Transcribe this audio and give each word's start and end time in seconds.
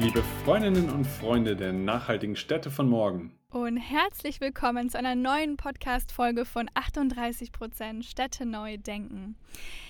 Liebe 0.00 0.22
Freundinnen 0.46 0.88
und 0.88 1.06
Freunde 1.06 1.54
der 1.54 1.74
nachhaltigen 1.74 2.34
Städte 2.34 2.70
von 2.70 2.88
morgen. 2.88 3.34
Und 3.50 3.76
herzlich 3.76 4.40
willkommen 4.40 4.88
zu 4.88 4.96
einer 4.96 5.14
neuen 5.14 5.58
Podcast-Folge 5.58 6.46
von 6.46 6.70
38% 6.70 8.02
Städte 8.02 8.46
neu 8.46 8.78
denken. 8.78 9.36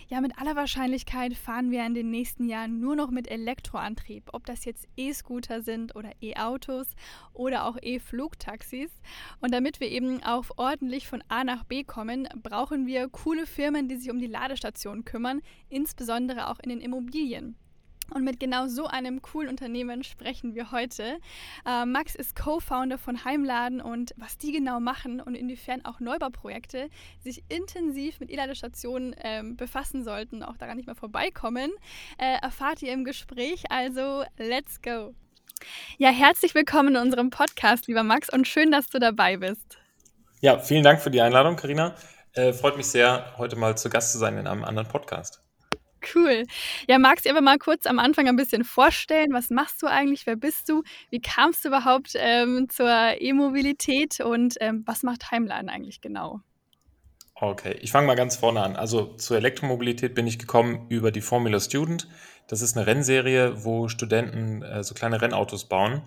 Ja, 0.08 0.20
mit 0.20 0.36
aller 0.36 0.56
Wahrscheinlichkeit 0.56 1.34
fahren 1.34 1.70
wir 1.70 1.86
in 1.86 1.94
den 1.94 2.10
nächsten 2.10 2.48
Jahren 2.48 2.80
nur 2.80 2.96
noch 2.96 3.12
mit 3.12 3.30
Elektroantrieb, 3.30 4.30
ob 4.32 4.46
das 4.46 4.64
jetzt 4.64 4.88
E-Scooter 4.96 5.62
sind 5.62 5.94
oder 5.94 6.10
E-Autos 6.20 6.88
oder 7.32 7.64
auch 7.64 7.76
E-Flugtaxis. 7.80 8.90
Und 9.40 9.54
damit 9.54 9.78
wir 9.78 9.90
eben 9.90 10.24
auch 10.24 10.46
ordentlich 10.56 11.06
von 11.06 11.22
A 11.28 11.44
nach 11.44 11.62
B 11.62 11.84
kommen, 11.84 12.28
brauchen 12.42 12.88
wir 12.88 13.08
coole 13.10 13.46
Firmen, 13.46 13.86
die 13.86 13.94
sich 13.94 14.10
um 14.10 14.18
die 14.18 14.26
Ladestationen 14.26 15.04
kümmern, 15.04 15.40
insbesondere 15.68 16.48
auch 16.48 16.58
in 16.58 16.70
den 16.70 16.80
Immobilien. 16.80 17.54
Und 18.12 18.24
mit 18.24 18.40
genau 18.40 18.66
so 18.66 18.86
einem 18.86 19.22
coolen 19.22 19.48
Unternehmen 19.48 20.04
sprechen 20.04 20.54
wir 20.54 20.72
heute. 20.72 21.18
Äh, 21.66 21.86
Max 21.86 22.14
ist 22.14 22.36
Co-Founder 22.36 22.98
von 22.98 23.24
Heimladen 23.24 23.80
und 23.80 24.12
was 24.16 24.38
die 24.38 24.52
genau 24.52 24.80
machen 24.80 25.20
und 25.20 25.34
inwiefern 25.34 25.84
auch 25.84 26.00
Neubauprojekte 26.00 26.88
sich 27.22 27.42
intensiv 27.48 28.20
mit 28.20 28.30
E-Ladestationen 28.30 29.12
äh, 29.14 29.42
befassen 29.44 30.04
sollten, 30.04 30.42
auch 30.42 30.56
daran 30.56 30.76
nicht 30.76 30.86
mehr 30.86 30.96
vorbeikommen, 30.96 31.70
äh, 32.18 32.36
erfahrt 32.42 32.82
ihr 32.82 32.92
im 32.92 33.04
Gespräch. 33.04 33.64
Also, 33.70 34.24
let's 34.38 34.82
go! 34.82 35.14
Ja, 35.98 36.10
herzlich 36.10 36.54
willkommen 36.54 36.96
in 36.96 37.02
unserem 37.02 37.30
Podcast, 37.30 37.86
lieber 37.86 38.02
Max, 38.02 38.28
und 38.30 38.48
schön, 38.48 38.72
dass 38.72 38.88
du 38.88 38.98
dabei 38.98 39.36
bist. 39.36 39.78
Ja, 40.40 40.58
vielen 40.58 40.82
Dank 40.82 41.00
für 41.00 41.10
die 41.10 41.20
Einladung, 41.20 41.56
Karina. 41.56 41.94
Äh, 42.32 42.52
freut 42.52 42.76
mich 42.76 42.86
sehr, 42.86 43.34
heute 43.36 43.56
mal 43.56 43.76
zu 43.76 43.90
Gast 43.90 44.12
zu 44.12 44.18
sein 44.18 44.38
in 44.38 44.46
einem 44.46 44.64
anderen 44.64 44.88
Podcast. 44.88 45.42
Cool. 46.14 46.44
Ja, 46.88 46.98
magst 46.98 47.26
du 47.26 47.30
aber 47.30 47.40
mal 47.40 47.58
kurz 47.58 47.86
am 47.86 47.98
Anfang 47.98 48.28
ein 48.28 48.36
bisschen 48.36 48.64
vorstellen? 48.64 49.32
Was 49.32 49.50
machst 49.50 49.82
du 49.82 49.86
eigentlich? 49.86 50.26
Wer 50.26 50.36
bist 50.36 50.68
du? 50.68 50.82
Wie 51.10 51.20
kamst 51.20 51.64
du 51.64 51.68
überhaupt 51.68 52.12
ähm, 52.16 52.68
zur 52.68 52.90
E-Mobilität 53.20 54.20
und 54.20 54.56
ähm, 54.60 54.82
was 54.86 55.02
macht 55.02 55.30
Heimladen 55.30 55.68
eigentlich 55.68 56.00
genau? 56.00 56.40
Okay, 57.34 57.76
ich 57.80 57.90
fange 57.90 58.06
mal 58.06 58.16
ganz 58.16 58.36
vorne 58.36 58.62
an. 58.62 58.76
Also 58.76 59.14
zur 59.16 59.38
Elektromobilität 59.38 60.14
bin 60.14 60.26
ich 60.26 60.38
gekommen 60.38 60.86
über 60.90 61.10
die 61.10 61.22
Formula 61.22 61.58
Student. 61.58 62.06
Das 62.48 62.60
ist 62.60 62.76
eine 62.76 62.86
Rennserie, 62.86 63.64
wo 63.64 63.88
Studenten 63.88 64.62
äh, 64.62 64.84
so 64.84 64.94
kleine 64.94 65.22
Rennautos 65.22 65.66
bauen. 65.66 66.02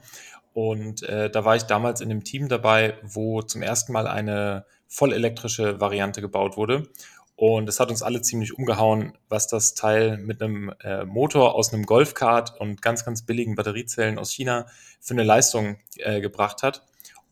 Und 0.53 1.01
äh, 1.03 1.31
da 1.31 1.43
war 1.45 1.55
ich 1.55 1.63
damals 1.63 2.01
in 2.01 2.11
einem 2.11 2.23
Team 2.23 2.49
dabei, 2.49 2.99
wo 3.01 3.41
zum 3.41 3.63
ersten 3.63 3.93
Mal 3.93 4.05
eine 4.05 4.65
vollelektrische 4.87 5.81
Variante 5.81 6.21
gebaut 6.21 6.55
wurde. 6.55 6.89
Und 7.35 7.67
es 7.67 7.79
hat 7.79 7.89
uns 7.89 8.03
alle 8.03 8.21
ziemlich 8.21 8.57
umgehauen, 8.57 9.17
was 9.27 9.47
das 9.47 9.73
Teil 9.73 10.17
mit 10.17 10.41
einem 10.41 10.71
äh, 10.83 11.03
Motor 11.03 11.55
aus 11.55 11.73
einem 11.73 11.85
Golfkart 11.85 12.59
und 12.59 12.81
ganz, 12.81 13.05
ganz 13.05 13.25
billigen 13.25 13.55
Batteriezellen 13.55 14.19
aus 14.19 14.31
China 14.31 14.67
für 14.99 15.13
eine 15.13 15.23
Leistung 15.23 15.77
äh, 15.97 16.21
gebracht 16.21 16.61
hat. 16.61 16.83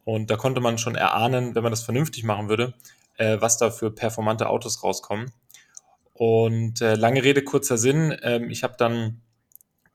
Und 0.04 0.32
da 0.32 0.38
konnte 0.38 0.60
man 0.60 0.78
schon 0.78 0.96
erahnen, 0.96 1.54
wenn 1.54 1.64
man 1.64 1.72
das 1.72 1.84
vernünftig 1.84 2.24
machen 2.24 2.50
würde, 2.50 2.74
äh, 3.18 3.38
was 3.40 3.58
da 3.58 3.70
für 3.70 3.92
performante 3.92 4.50
Autos 4.50 4.84
rauskommen. 4.84 5.32
Und 6.14 6.82
äh, 6.82 6.96
lange 6.96 7.24
Rede, 7.24 7.44
kurzer 7.44 7.78
Sinn. 7.78 8.18
Ähm, 8.24 8.50
ich 8.50 8.64
habe 8.64 8.76
dann 8.78 9.22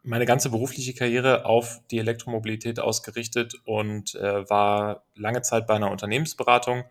meine 0.03 0.25
ganze 0.25 0.51
berufliche 0.51 0.95
Karriere 0.95 1.45
auf 1.45 1.81
die 1.91 1.99
Elektromobilität 1.99 2.79
ausgerichtet 2.79 3.55
und 3.65 4.15
äh, 4.15 4.49
war 4.49 5.03
lange 5.17 5.43
Zeit 5.43 5.67
bei 5.67 5.75
einer 5.75 5.91
Unternehmensberatung 5.91 6.85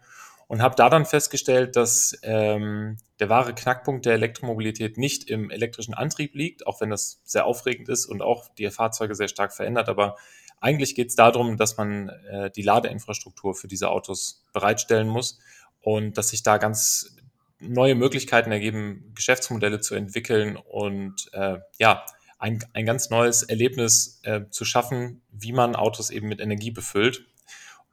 und 0.48 0.62
habe 0.62 0.76
da 0.76 0.90
dann 0.90 1.06
festgestellt, 1.06 1.76
dass 1.76 2.18
ähm, 2.22 2.98
der 3.20 3.30
wahre 3.30 3.56
Knackpunkt 3.56 4.06
der 4.06 4.14
Elektromobilität 4.14 4.98
nicht 4.98 5.30
im 5.30 5.50
elektrischen 5.50 5.94
Antrieb 5.94 6.36
liegt, 6.36 6.68
auch 6.68 6.82
wenn 6.82 6.90
das 6.90 7.22
sehr 7.24 7.46
aufregend 7.46 7.90
ist 7.90 8.06
und 8.06 8.22
auch 8.22 8.50
die 8.56 8.70
Fahrzeuge 8.70 9.16
sehr 9.16 9.28
stark 9.28 9.54
verändert. 9.54 9.90
Aber 9.90 10.18
eigentlich 10.60 10.96
geht 10.96 11.10
es 11.10 11.16
darum, 11.16 11.58
dass 11.58 11.78
man 11.78 12.10
äh, 12.10 12.52
die 12.52 12.62
Ladeinfrastruktur 12.62 13.56
für 13.56 13.68
diese 13.68 13.90
Autos 13.90 14.44
bereitstellen 14.54 15.08
muss 15.08 15.40
und 15.82 16.18
dass 16.18 16.30
sich 16.30 16.44
da 16.44 16.58
ganz 16.58 17.16
neue 17.60 17.96
Möglichkeiten 17.96 18.52
ergeben, 18.52 19.12
Geschäftsmodelle 19.16 19.80
zu 19.80 19.96
entwickeln 19.96 20.58
und 20.58 21.30
äh, 21.34 21.60
ja, 21.80 22.06
ein, 22.38 22.64
ein 22.74 22.86
ganz 22.86 23.10
neues 23.10 23.44
Erlebnis 23.44 24.20
äh, 24.24 24.42
zu 24.50 24.66
schaffen, 24.66 25.22
wie 25.32 25.54
man 25.54 25.76
Autos 25.76 26.10
eben 26.10 26.28
mit 26.28 26.42
Energie 26.42 26.72
befüllt. 26.72 27.26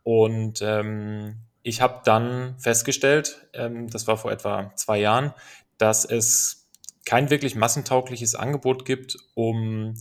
Und 0.03 0.61
ähm, 0.63 1.37
ich 1.63 1.81
habe 1.81 2.01
dann 2.05 2.57
festgestellt, 2.59 3.47
ähm, 3.53 3.89
das 3.89 4.07
war 4.07 4.17
vor 4.17 4.33
etwa 4.33 4.73
zwei 4.75 4.99
Jahren, 4.99 5.33
dass 5.79 6.05
es 6.05 6.69
kein 7.05 7.31
wirklich 7.31 7.55
massentaugliches 7.55 8.35
Angebot 8.35 8.85
gibt, 8.85 9.17
um 9.35 9.95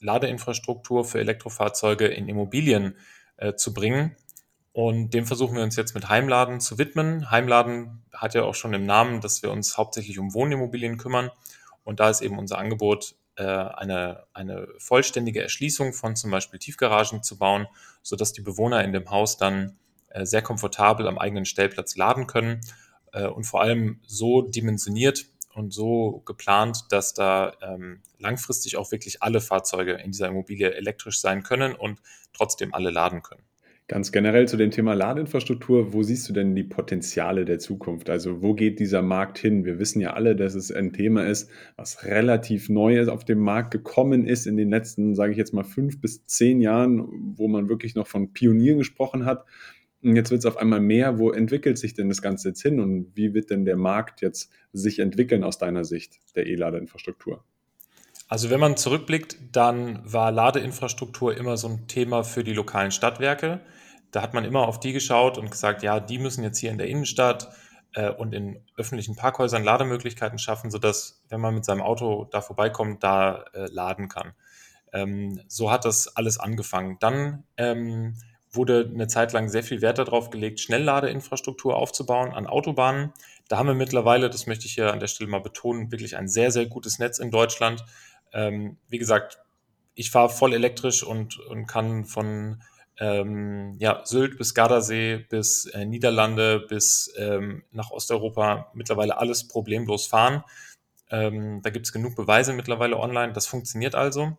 Ladeinfrastruktur 0.00 1.04
für 1.04 1.18
Elektrofahrzeuge 1.18 2.06
in 2.06 2.28
Immobilien 2.28 2.96
äh, 3.36 3.54
zu 3.54 3.74
bringen. 3.74 4.16
Und 4.72 5.12
dem 5.14 5.26
versuchen 5.26 5.56
wir 5.56 5.62
uns 5.64 5.76
jetzt 5.76 5.94
mit 5.94 6.08
Heimladen 6.08 6.60
zu 6.60 6.78
widmen. 6.78 7.30
Heimladen 7.30 8.02
hat 8.12 8.34
ja 8.34 8.44
auch 8.44 8.54
schon 8.54 8.74
im 8.74 8.86
Namen, 8.86 9.20
dass 9.20 9.42
wir 9.42 9.50
uns 9.50 9.76
hauptsächlich 9.76 10.18
um 10.18 10.34
Wohnimmobilien 10.34 10.98
kümmern. 10.98 11.30
Und 11.82 12.00
da 12.00 12.10
ist 12.10 12.20
eben 12.20 12.38
unser 12.38 12.58
Angebot, 12.58 13.16
äh, 13.36 13.42
eine, 13.44 14.24
eine 14.34 14.68
vollständige 14.78 15.42
Erschließung 15.42 15.92
von 15.92 16.14
zum 16.14 16.30
Beispiel 16.30 16.60
Tiefgaragen 16.60 17.22
zu 17.22 17.38
bauen, 17.38 17.66
sodass 18.02 18.32
die 18.32 18.40
Bewohner 18.40 18.84
in 18.84 18.92
dem 18.92 19.10
Haus 19.10 19.36
dann 19.36 19.76
sehr 20.26 20.42
komfortabel 20.42 21.06
am 21.08 21.18
eigenen 21.18 21.44
Stellplatz 21.44 21.96
laden 21.96 22.26
können 22.26 22.60
äh, 23.12 23.26
und 23.26 23.44
vor 23.44 23.60
allem 23.60 24.00
so 24.06 24.42
dimensioniert 24.42 25.26
und 25.54 25.72
so 25.72 26.22
geplant, 26.24 26.84
dass 26.90 27.14
da 27.14 27.52
ähm, 27.62 28.00
langfristig 28.18 28.76
auch 28.76 28.92
wirklich 28.92 29.22
alle 29.22 29.40
Fahrzeuge 29.40 29.92
in 29.94 30.12
dieser 30.12 30.28
Immobilie 30.28 30.72
elektrisch 30.74 31.20
sein 31.20 31.42
können 31.42 31.74
und 31.74 32.00
trotzdem 32.32 32.74
alle 32.74 32.90
laden 32.90 33.22
können. 33.22 33.42
Ganz 33.88 34.12
generell 34.12 34.46
zu 34.46 34.58
dem 34.58 34.70
Thema 34.70 34.92
Ladeinfrastruktur, 34.92 35.94
wo 35.94 36.02
siehst 36.02 36.28
du 36.28 36.34
denn 36.34 36.54
die 36.54 36.62
Potenziale 36.62 37.46
der 37.46 37.58
Zukunft? 37.58 38.10
Also 38.10 38.42
wo 38.42 38.52
geht 38.52 38.80
dieser 38.80 39.00
Markt 39.00 39.38
hin? 39.38 39.64
Wir 39.64 39.78
wissen 39.78 40.02
ja 40.02 40.12
alle, 40.12 40.36
dass 40.36 40.54
es 40.54 40.70
ein 40.70 40.92
Thema 40.92 41.24
ist, 41.24 41.50
was 41.76 42.04
relativ 42.04 42.68
neu 42.68 42.98
ist, 42.98 43.08
auf 43.08 43.24
dem 43.24 43.38
Markt 43.38 43.70
gekommen 43.70 44.26
ist 44.26 44.46
in 44.46 44.58
den 44.58 44.68
letzten, 44.68 45.14
sage 45.14 45.32
ich 45.32 45.38
jetzt 45.38 45.54
mal, 45.54 45.64
fünf 45.64 46.02
bis 46.02 46.26
zehn 46.26 46.60
Jahren, 46.60 47.08
wo 47.34 47.48
man 47.48 47.70
wirklich 47.70 47.94
noch 47.94 48.06
von 48.06 48.34
Pionieren 48.34 48.76
gesprochen 48.76 49.24
hat. 49.24 49.46
Und 50.02 50.14
jetzt 50.14 50.30
wird 50.30 50.40
es 50.40 50.46
auf 50.46 50.56
einmal 50.56 50.80
mehr. 50.80 51.18
Wo 51.18 51.32
entwickelt 51.32 51.78
sich 51.78 51.94
denn 51.94 52.08
das 52.08 52.22
Ganze 52.22 52.48
jetzt 52.48 52.62
hin 52.62 52.80
und 52.80 53.10
wie 53.14 53.34
wird 53.34 53.50
denn 53.50 53.64
der 53.64 53.76
Markt 53.76 54.20
jetzt 54.20 54.50
sich 54.72 55.00
entwickeln 55.00 55.42
aus 55.42 55.58
deiner 55.58 55.84
Sicht 55.84 56.18
der 56.36 56.46
E-Ladeinfrastruktur? 56.46 57.42
Also 58.28 58.50
wenn 58.50 58.60
man 58.60 58.76
zurückblickt, 58.76 59.38
dann 59.52 60.00
war 60.04 60.30
Ladeinfrastruktur 60.30 61.36
immer 61.36 61.56
so 61.56 61.68
ein 61.68 61.88
Thema 61.88 62.22
für 62.22 62.44
die 62.44 62.52
lokalen 62.52 62.90
Stadtwerke. 62.90 63.60
Da 64.10 64.22
hat 64.22 64.34
man 64.34 64.44
immer 64.44 64.68
auf 64.68 64.80
die 64.80 64.92
geschaut 64.92 65.38
und 65.38 65.50
gesagt, 65.50 65.82
ja, 65.82 65.98
die 65.98 66.18
müssen 66.18 66.44
jetzt 66.44 66.58
hier 66.58 66.70
in 66.70 66.78
der 66.78 66.88
Innenstadt 66.88 67.48
äh, 67.94 68.10
und 68.10 68.34
in 68.34 68.60
öffentlichen 68.76 69.16
Parkhäusern 69.16 69.64
Lademöglichkeiten 69.64 70.38
schaffen, 70.38 70.70
sodass, 70.70 71.22
wenn 71.28 71.40
man 71.40 71.54
mit 71.54 71.64
seinem 71.64 71.80
Auto 71.80 72.26
da 72.30 72.40
vorbeikommt, 72.40 73.02
da 73.02 73.44
äh, 73.54 73.66
laden 73.70 74.08
kann. 74.08 74.32
Ähm, 74.92 75.40
so 75.48 75.70
hat 75.70 75.84
das 75.84 76.16
alles 76.16 76.38
angefangen. 76.38 76.98
Dann 77.00 77.44
ähm, 77.56 78.14
wurde 78.58 78.90
eine 78.92 79.06
Zeit 79.06 79.32
lang 79.32 79.48
sehr 79.48 79.62
viel 79.62 79.80
Wert 79.80 79.96
darauf 79.96 80.28
gelegt, 80.28 80.60
Schnellladeinfrastruktur 80.60 81.74
aufzubauen 81.74 82.32
an 82.32 82.46
Autobahnen. 82.46 83.14
Da 83.48 83.56
haben 83.56 83.68
wir 83.68 83.74
mittlerweile, 83.74 84.28
das 84.28 84.46
möchte 84.46 84.66
ich 84.66 84.74
hier 84.74 84.92
an 84.92 85.00
der 85.00 85.06
Stelle 85.06 85.30
mal 85.30 85.40
betonen, 85.40 85.90
wirklich 85.90 86.18
ein 86.18 86.28
sehr, 86.28 86.50
sehr 86.50 86.66
gutes 86.66 86.98
Netz 86.98 87.18
in 87.18 87.30
Deutschland. 87.30 87.82
Ähm, 88.34 88.76
wie 88.88 88.98
gesagt, 88.98 89.38
ich 89.94 90.10
fahre 90.10 90.28
voll 90.28 90.52
elektrisch 90.52 91.02
und, 91.02 91.38
und 91.38 91.66
kann 91.66 92.04
von 92.04 92.62
ähm, 92.98 93.76
ja, 93.78 94.02
Sylt 94.04 94.36
bis 94.36 94.54
Gardasee 94.54 95.24
bis 95.28 95.66
äh, 95.66 95.86
Niederlande 95.86 96.60
bis 96.68 97.12
ähm, 97.16 97.62
nach 97.70 97.90
Osteuropa 97.90 98.70
mittlerweile 98.74 99.18
alles 99.18 99.48
problemlos 99.48 100.06
fahren. 100.06 100.44
Ähm, 101.10 101.62
da 101.62 101.70
gibt 101.70 101.86
es 101.86 101.92
genug 101.92 102.16
Beweise 102.16 102.52
mittlerweile 102.52 102.98
online. 102.98 103.32
Das 103.32 103.46
funktioniert 103.46 103.94
also. 103.94 104.36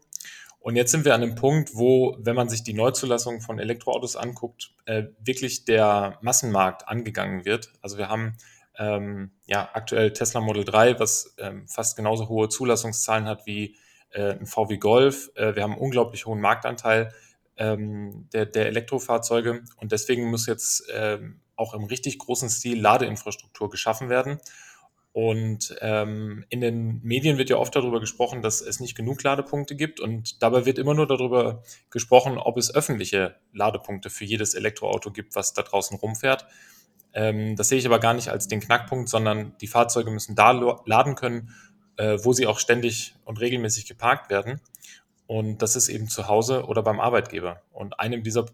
Und 0.60 0.76
jetzt 0.76 0.92
sind 0.92 1.06
wir 1.06 1.16
an 1.16 1.24
einem 1.24 1.36
Punkt, 1.36 1.76
wo, 1.76 2.18
wenn 2.20 2.36
man 2.36 2.50
sich 2.50 2.64
die 2.64 2.74
Neuzulassung 2.74 3.42
von 3.42 3.60
Elektroautos 3.60 4.16
anguckt, 4.16 4.72
äh, 4.86 5.06
wirklich 5.20 5.66
der 5.66 6.18
Massenmarkt 6.22 6.88
angegangen 6.88 7.46
wird. 7.46 7.72
Also 7.82 7.98
wir 7.98 8.10
haben 8.10 8.38
ähm, 8.78 9.32
ja 9.46 9.70
aktuell 9.74 10.12
Tesla 10.12 10.42
Model 10.42 10.66
3, 10.66 11.00
was 11.00 11.36
ähm, 11.38 11.68
fast 11.68 11.96
genauso 11.96 12.28
hohe 12.28 12.50
Zulassungszahlen 12.50 13.26
hat 13.26 13.46
wie 13.46 13.78
äh, 14.12 14.34
ein 14.34 14.46
VW 14.46 14.78
Golf. 14.78 15.32
Äh, 15.36 15.56
wir 15.56 15.64
haben 15.64 15.74
einen 15.74 15.82
unglaublich 15.82 16.26
hohen 16.26 16.42
Marktanteil 16.42 17.14
ähm, 17.58 18.28
der, 18.34 18.46
der 18.46 18.68
Elektrofahrzeuge 18.68 19.64
und 19.78 19.92
deswegen 19.92 20.30
muss 20.30 20.46
jetzt 20.46 20.84
ähm, 20.94 21.42
auch 21.56 21.74
im 21.74 21.84
richtig 21.84 22.18
großen 22.18 22.50
Stil 22.50 22.80
Ladeinfrastruktur 22.80 23.70
geschaffen 23.70 24.10
werden. 24.10 24.40
Und 25.20 25.76
ähm, 25.82 26.46
in 26.48 26.62
den 26.62 27.02
Medien 27.04 27.38
wird 27.38 27.50
ja 27.50 27.58
oft 27.58 27.76
darüber 27.76 28.00
gesprochen, 28.00 28.42
dass 28.42 28.62
es 28.62 28.80
nicht 28.80 28.96
genug 28.96 29.22
Ladepunkte 29.22 29.76
gibt. 29.76 30.00
Und 30.00 30.42
dabei 30.42 30.66
wird 30.66 30.80
immer 30.80 30.94
nur 30.94 31.08
darüber 31.08 31.62
gesprochen, 31.90 32.38
ob 32.38 32.58
es 32.58 32.74
öffentliche 32.74 33.36
Ladepunkte 33.52 34.10
für 34.10 34.24
jedes 34.24 34.54
Elektroauto 34.54 35.12
gibt, 35.12 35.36
was 35.36 35.52
da 35.52 35.62
draußen 35.62 35.98
rumfährt. 35.98 36.46
Ähm, 37.14 37.58
das 37.58 37.68
sehe 37.68 37.80
ich 37.80 37.86
aber 37.86 38.00
gar 38.00 38.14
nicht 38.14 38.30
als 38.30 38.48
den 38.48 38.62
Knackpunkt, 38.62 39.10
sondern 39.10 39.58
die 39.58 39.68
Fahrzeuge 39.68 40.10
müssen 40.10 40.36
da 40.36 40.52
laden 40.86 41.16
können, 41.16 41.54
äh, 41.98 42.18
wo 42.24 42.32
sie 42.32 42.48
auch 42.48 42.58
ständig 42.58 43.14
und 43.26 43.42
regelmäßig 43.42 43.88
geparkt 43.88 44.30
werden. 44.30 44.62
Und 45.28 45.62
das 45.62 45.76
ist 45.76 45.90
eben 45.90 46.08
zu 46.08 46.30
Hause 46.30 46.64
oder 46.64 46.82
beim 46.82 47.02
Arbeitgeber. 47.02 47.62
Und 47.74 48.00
einem 48.00 48.24
dieser 48.24 48.46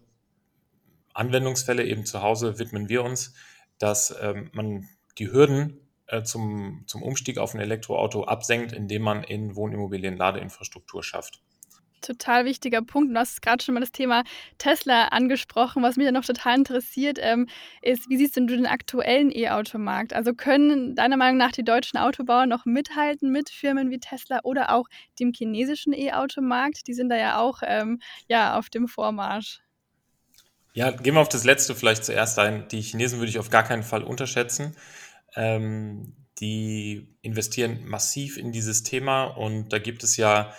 Anwendungsfälle 1.14 1.84
eben 1.84 2.04
zu 2.06 2.22
Hause 2.22 2.58
widmen 2.58 2.88
wir 2.88 3.04
uns, 3.04 3.34
dass 3.78 4.12
ähm, 4.20 4.50
man 4.52 4.88
die 5.16 5.30
Hürden 5.30 5.85
äh, 6.08 6.22
zum, 6.22 6.84
zum 6.86 7.02
Umstieg 7.02 7.38
auf 7.38 7.54
ein 7.54 7.60
Elektroauto 7.60 8.24
absenkt, 8.24 8.72
indem 8.72 9.02
man 9.02 9.22
in 9.24 9.56
Wohnimmobilien 9.56 10.16
Ladeinfrastruktur 10.16 11.02
schafft 11.02 11.42
total 12.06 12.44
wichtiger 12.44 12.82
Punkt. 12.82 13.14
Du 13.14 13.18
hast 13.18 13.42
gerade 13.42 13.62
schon 13.62 13.74
mal 13.74 13.80
das 13.80 13.92
Thema 13.92 14.24
Tesla 14.58 15.08
angesprochen. 15.08 15.82
Was 15.82 15.96
mich 15.96 16.06
ja 16.06 16.12
noch 16.12 16.24
total 16.24 16.56
interessiert, 16.56 17.18
ähm, 17.20 17.48
ist, 17.82 18.08
wie 18.08 18.16
siehst 18.16 18.36
du 18.36 18.46
den 18.46 18.66
aktuellen 18.66 19.30
E-Automarkt? 19.30 20.12
Also 20.12 20.32
können 20.34 20.94
deiner 20.94 21.16
Meinung 21.16 21.38
nach 21.38 21.52
die 21.52 21.64
deutschen 21.64 21.98
Autobauer 21.98 22.46
noch 22.46 22.64
mithalten 22.64 23.32
mit 23.32 23.50
Firmen 23.50 23.90
wie 23.90 23.98
Tesla 23.98 24.40
oder 24.44 24.72
auch 24.72 24.86
dem 25.18 25.32
chinesischen 25.32 25.92
E-Automarkt? 25.92 26.86
Die 26.86 26.94
sind 26.94 27.08
da 27.08 27.16
ja 27.16 27.38
auch 27.38 27.62
ähm, 27.64 28.00
ja, 28.28 28.58
auf 28.58 28.70
dem 28.70 28.88
Vormarsch. 28.88 29.60
Ja, 30.74 30.90
gehen 30.90 31.14
wir 31.14 31.20
auf 31.20 31.30
das 31.30 31.44
Letzte 31.44 31.74
vielleicht 31.74 32.04
zuerst 32.04 32.38
ein. 32.38 32.68
Die 32.68 32.82
Chinesen 32.82 33.18
würde 33.18 33.30
ich 33.30 33.38
auf 33.38 33.48
gar 33.48 33.62
keinen 33.62 33.82
Fall 33.82 34.02
unterschätzen. 34.02 34.76
Ähm, 35.36 36.14
die 36.40 37.16
investieren 37.22 37.86
massiv 37.86 38.36
in 38.36 38.52
dieses 38.52 38.82
Thema 38.82 39.24
und 39.24 39.72
da 39.72 39.78
gibt 39.78 40.04
es 40.04 40.16
ja 40.16 40.52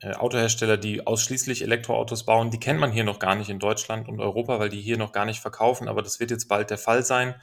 äh, 0.00 0.14
Autohersteller, 0.14 0.78
die 0.78 1.06
ausschließlich 1.06 1.62
Elektroautos 1.62 2.24
bauen, 2.24 2.50
die 2.50 2.58
kennt 2.58 2.80
man 2.80 2.92
hier 2.92 3.04
noch 3.04 3.18
gar 3.18 3.34
nicht 3.34 3.50
in 3.50 3.58
Deutschland 3.58 4.08
und 4.08 4.20
Europa, 4.20 4.58
weil 4.58 4.68
die 4.68 4.80
hier 4.80 4.96
noch 4.96 5.12
gar 5.12 5.24
nicht 5.24 5.40
verkaufen, 5.40 5.88
aber 5.88 6.02
das 6.02 6.18
wird 6.18 6.30
jetzt 6.30 6.48
bald 6.48 6.70
der 6.70 6.78
Fall 6.78 7.04
sein. 7.04 7.34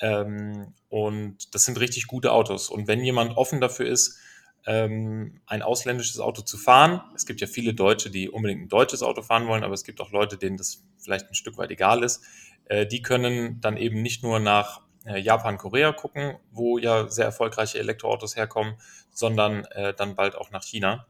Ähm, 0.00 0.74
und 0.88 1.54
das 1.54 1.64
sind 1.64 1.78
richtig 1.80 2.06
gute 2.06 2.32
Autos. 2.32 2.68
Und 2.68 2.88
wenn 2.88 3.02
jemand 3.04 3.36
offen 3.36 3.60
dafür 3.60 3.86
ist, 3.86 4.18
ähm, 4.66 5.40
ein 5.46 5.62
ausländisches 5.62 6.20
Auto 6.20 6.42
zu 6.42 6.58
fahren, 6.58 7.00
es 7.14 7.26
gibt 7.26 7.40
ja 7.40 7.46
viele 7.46 7.74
Deutsche, 7.74 8.10
die 8.10 8.28
unbedingt 8.28 8.62
ein 8.62 8.68
deutsches 8.68 9.02
Auto 9.02 9.22
fahren 9.22 9.46
wollen, 9.46 9.64
aber 9.64 9.74
es 9.74 9.84
gibt 9.84 10.00
auch 10.00 10.10
Leute, 10.10 10.36
denen 10.36 10.56
das 10.56 10.82
vielleicht 10.98 11.28
ein 11.28 11.34
Stück 11.34 11.58
weit 11.58 11.70
egal 11.70 12.02
ist, 12.02 12.22
äh, 12.66 12.86
die 12.86 13.02
können 13.02 13.60
dann 13.60 13.76
eben 13.76 14.02
nicht 14.02 14.22
nur 14.22 14.40
nach 14.40 14.82
Japan, 15.04 15.58
Korea 15.58 15.92
gucken, 15.92 16.36
wo 16.50 16.78
ja 16.78 17.08
sehr 17.08 17.26
erfolgreiche 17.26 17.78
Elektroautos 17.78 18.36
herkommen, 18.36 18.76
sondern 19.10 19.64
äh, 19.66 19.94
dann 19.94 20.14
bald 20.16 20.34
auch 20.36 20.50
nach 20.50 20.64
China. 20.64 21.06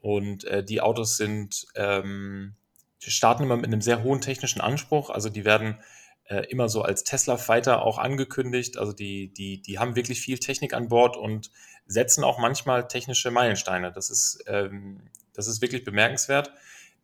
Und 0.00 0.44
äh, 0.44 0.64
die 0.64 0.80
Autos 0.80 1.16
sind, 1.16 1.66
ähm, 1.74 2.54
starten 2.98 3.44
immer 3.44 3.56
mit 3.56 3.66
einem 3.66 3.80
sehr 3.80 4.02
hohen 4.02 4.20
technischen 4.20 4.60
Anspruch. 4.60 5.10
Also 5.10 5.28
die 5.28 5.44
werden 5.44 5.78
äh, 6.24 6.46
immer 6.50 6.68
so 6.68 6.82
als 6.82 7.04
Tesla 7.04 7.36
Fighter 7.36 7.82
auch 7.82 7.98
angekündigt. 7.98 8.78
Also 8.78 8.92
die, 8.92 9.32
die, 9.32 9.60
die 9.60 9.78
haben 9.78 9.96
wirklich 9.96 10.20
viel 10.20 10.38
Technik 10.38 10.74
an 10.74 10.88
Bord 10.88 11.16
und 11.16 11.50
setzen 11.86 12.24
auch 12.24 12.38
manchmal 12.38 12.88
technische 12.88 13.30
Meilensteine. 13.30 13.92
Das 13.92 14.10
ist, 14.10 14.44
ähm, 14.46 15.10
das 15.34 15.46
ist 15.46 15.62
wirklich 15.62 15.84
bemerkenswert. 15.84 16.52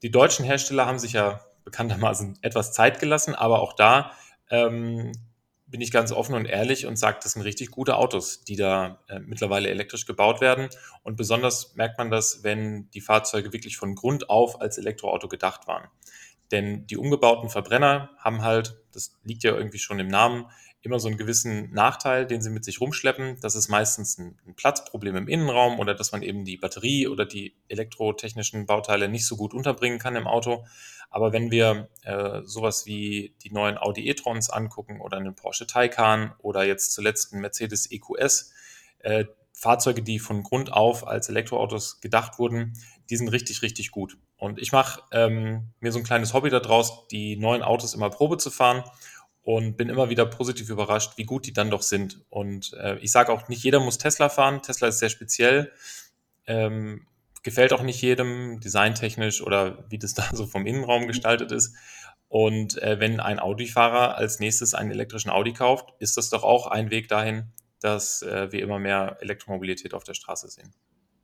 Die 0.02 0.10
deutschen 0.10 0.44
Hersteller 0.44 0.86
haben 0.86 0.98
sich 0.98 1.12
ja 1.12 1.40
bekanntermaßen 1.64 2.38
etwas 2.42 2.72
Zeit 2.72 3.00
gelassen, 3.00 3.34
aber 3.34 3.60
auch 3.60 3.72
da 3.72 4.12
ähm, 4.50 5.12
bin 5.70 5.80
ich 5.80 5.90
ganz 5.90 6.12
offen 6.12 6.34
und 6.34 6.46
ehrlich 6.46 6.86
und 6.86 6.96
sage, 6.96 7.18
das 7.22 7.32
sind 7.32 7.42
richtig 7.42 7.70
gute 7.70 7.96
Autos, 7.96 8.42
die 8.42 8.56
da 8.56 9.02
äh, 9.08 9.20
mittlerweile 9.20 9.68
elektrisch 9.68 10.06
gebaut 10.06 10.40
werden. 10.40 10.68
Und 11.02 11.16
besonders 11.16 11.74
merkt 11.74 11.98
man 11.98 12.10
das, 12.10 12.42
wenn 12.42 12.90
die 12.90 13.00
Fahrzeuge 13.00 13.52
wirklich 13.52 13.76
von 13.76 13.94
Grund 13.94 14.30
auf 14.30 14.60
als 14.60 14.78
Elektroauto 14.78 15.28
gedacht 15.28 15.66
waren. 15.66 15.88
Denn 16.50 16.86
die 16.86 16.96
umgebauten 16.96 17.50
Verbrenner 17.50 18.10
haben 18.18 18.42
halt, 18.42 18.78
das 18.92 19.18
liegt 19.24 19.42
ja 19.42 19.54
irgendwie 19.54 19.78
schon 19.78 19.98
im 19.98 20.08
Namen, 20.08 20.46
immer 20.80 21.00
so 21.00 21.08
einen 21.08 21.16
gewissen 21.16 21.72
Nachteil, 21.72 22.26
den 22.26 22.40
sie 22.40 22.50
mit 22.50 22.64
sich 22.64 22.80
rumschleppen. 22.80 23.38
Das 23.40 23.54
ist 23.54 23.68
meistens 23.68 24.18
ein, 24.18 24.38
Platzproblem 24.56 25.16
im 25.16 25.28
Innenraum 25.28 25.78
oder 25.78 25.94
dass 25.94 26.12
man 26.12 26.22
eben 26.22 26.44
die 26.44 26.56
Batterie 26.56 27.08
oder 27.08 27.26
die 27.26 27.54
elektrotechnischen 27.68 28.66
Bauteile 28.66 29.08
nicht 29.08 29.26
so 29.26 29.36
gut 29.36 29.54
unterbringen 29.54 29.98
kann 29.98 30.16
im 30.16 30.26
Auto. 30.26 30.64
Aber 31.10 31.32
wenn 31.32 31.50
wir 31.50 31.88
äh, 32.02 32.42
sowas 32.44 32.86
wie 32.86 33.34
die 33.42 33.50
neuen 33.50 33.78
Audi 33.78 34.08
e-trons 34.08 34.50
angucken 34.50 35.00
oder 35.00 35.16
einen 35.16 35.34
Porsche 35.34 35.66
Taycan 35.66 36.34
oder 36.38 36.64
jetzt 36.64 36.92
zuletzt 36.92 37.32
einen 37.32 37.42
Mercedes 37.42 37.90
EQS, 37.90 38.52
äh, 39.00 39.24
Fahrzeuge, 39.52 40.02
die 40.02 40.20
von 40.20 40.44
Grund 40.44 40.72
auf 40.72 41.06
als 41.06 41.28
Elektroautos 41.28 42.00
gedacht 42.00 42.38
wurden, 42.38 42.74
die 43.10 43.16
sind 43.16 43.28
richtig, 43.28 43.62
richtig 43.62 43.90
gut. 43.90 44.16
Und 44.38 44.58
ich 44.58 44.72
mache 44.72 45.02
ähm, 45.12 45.72
mir 45.80 45.92
so 45.92 45.98
ein 45.98 46.04
kleines 46.04 46.32
Hobby 46.32 46.48
daraus, 46.48 47.08
die 47.08 47.36
neuen 47.36 47.62
Autos 47.62 47.94
immer 47.94 48.08
Probe 48.08 48.38
zu 48.38 48.50
fahren 48.50 48.84
und 49.42 49.76
bin 49.76 49.88
immer 49.88 50.10
wieder 50.10 50.26
positiv 50.26 50.70
überrascht, 50.70 51.12
wie 51.16 51.24
gut 51.24 51.46
die 51.46 51.52
dann 51.52 51.70
doch 51.70 51.82
sind. 51.82 52.20
Und 52.30 52.72
äh, 52.74 52.98
ich 52.98 53.10
sage 53.10 53.32
auch, 53.32 53.48
nicht 53.48 53.64
jeder 53.64 53.80
muss 53.80 53.98
Tesla 53.98 54.28
fahren. 54.28 54.62
Tesla 54.62 54.88
ist 54.88 55.00
sehr 55.00 55.08
speziell. 55.08 55.72
Ähm, 56.46 57.06
gefällt 57.42 57.72
auch 57.72 57.82
nicht 57.82 58.00
jedem, 58.00 58.60
designtechnisch 58.60 59.42
oder 59.42 59.84
wie 59.88 59.98
das 59.98 60.14
da 60.14 60.24
so 60.32 60.46
vom 60.46 60.66
Innenraum 60.66 61.08
gestaltet 61.08 61.50
ist. 61.50 61.74
Und 62.28 62.80
äh, 62.82 63.00
wenn 63.00 63.20
ein 63.20 63.40
Audi-Fahrer 63.40 64.16
als 64.16 64.38
nächstes 64.38 64.74
einen 64.74 64.90
elektrischen 64.90 65.30
Audi 65.30 65.52
kauft, 65.52 65.94
ist 65.98 66.16
das 66.16 66.28
doch 66.28 66.44
auch 66.44 66.66
ein 66.66 66.90
Weg 66.90 67.08
dahin, 67.08 67.44
dass 67.80 68.22
äh, 68.22 68.52
wir 68.52 68.62
immer 68.62 68.78
mehr 68.78 69.16
Elektromobilität 69.20 69.94
auf 69.94 70.04
der 70.04 70.14
Straße 70.14 70.48
sehen. 70.48 70.74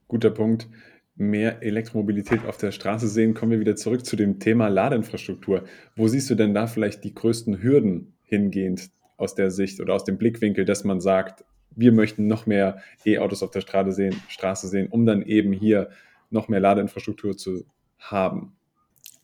Guter 0.08 0.30
Punkt. 0.30 0.66
Mehr 1.16 1.62
Elektromobilität 1.62 2.44
auf 2.44 2.56
der 2.56 2.72
Straße 2.72 3.08
sehen, 3.08 3.34
kommen 3.34 3.52
wir 3.52 3.60
wieder 3.60 3.76
zurück 3.76 4.04
zu 4.04 4.16
dem 4.16 4.40
Thema 4.40 4.68
Ladeinfrastruktur. 4.68 5.64
Wo 5.94 6.08
siehst 6.08 6.28
du 6.30 6.34
denn 6.34 6.54
da 6.54 6.66
vielleicht 6.66 7.04
die 7.04 7.14
größten 7.14 7.62
Hürden 7.62 8.14
hingehend 8.22 8.90
aus 9.16 9.34
der 9.34 9.50
Sicht 9.50 9.80
oder 9.80 9.94
aus 9.94 10.04
dem 10.04 10.18
Blickwinkel, 10.18 10.64
dass 10.64 10.82
man 10.82 11.00
sagt, 11.00 11.44
wir 11.76 11.92
möchten 11.92 12.26
noch 12.26 12.46
mehr 12.46 12.82
E-Autos 13.04 13.42
auf 13.42 13.50
der 13.50 13.60
Straße 13.60 13.92
sehen, 13.92 14.20
Straße 14.28 14.68
sehen, 14.68 14.88
um 14.88 15.06
dann 15.06 15.22
eben 15.22 15.52
hier 15.52 15.90
noch 16.30 16.48
mehr 16.48 16.60
Ladeinfrastruktur 16.60 17.36
zu 17.36 17.64
haben? 17.98 18.56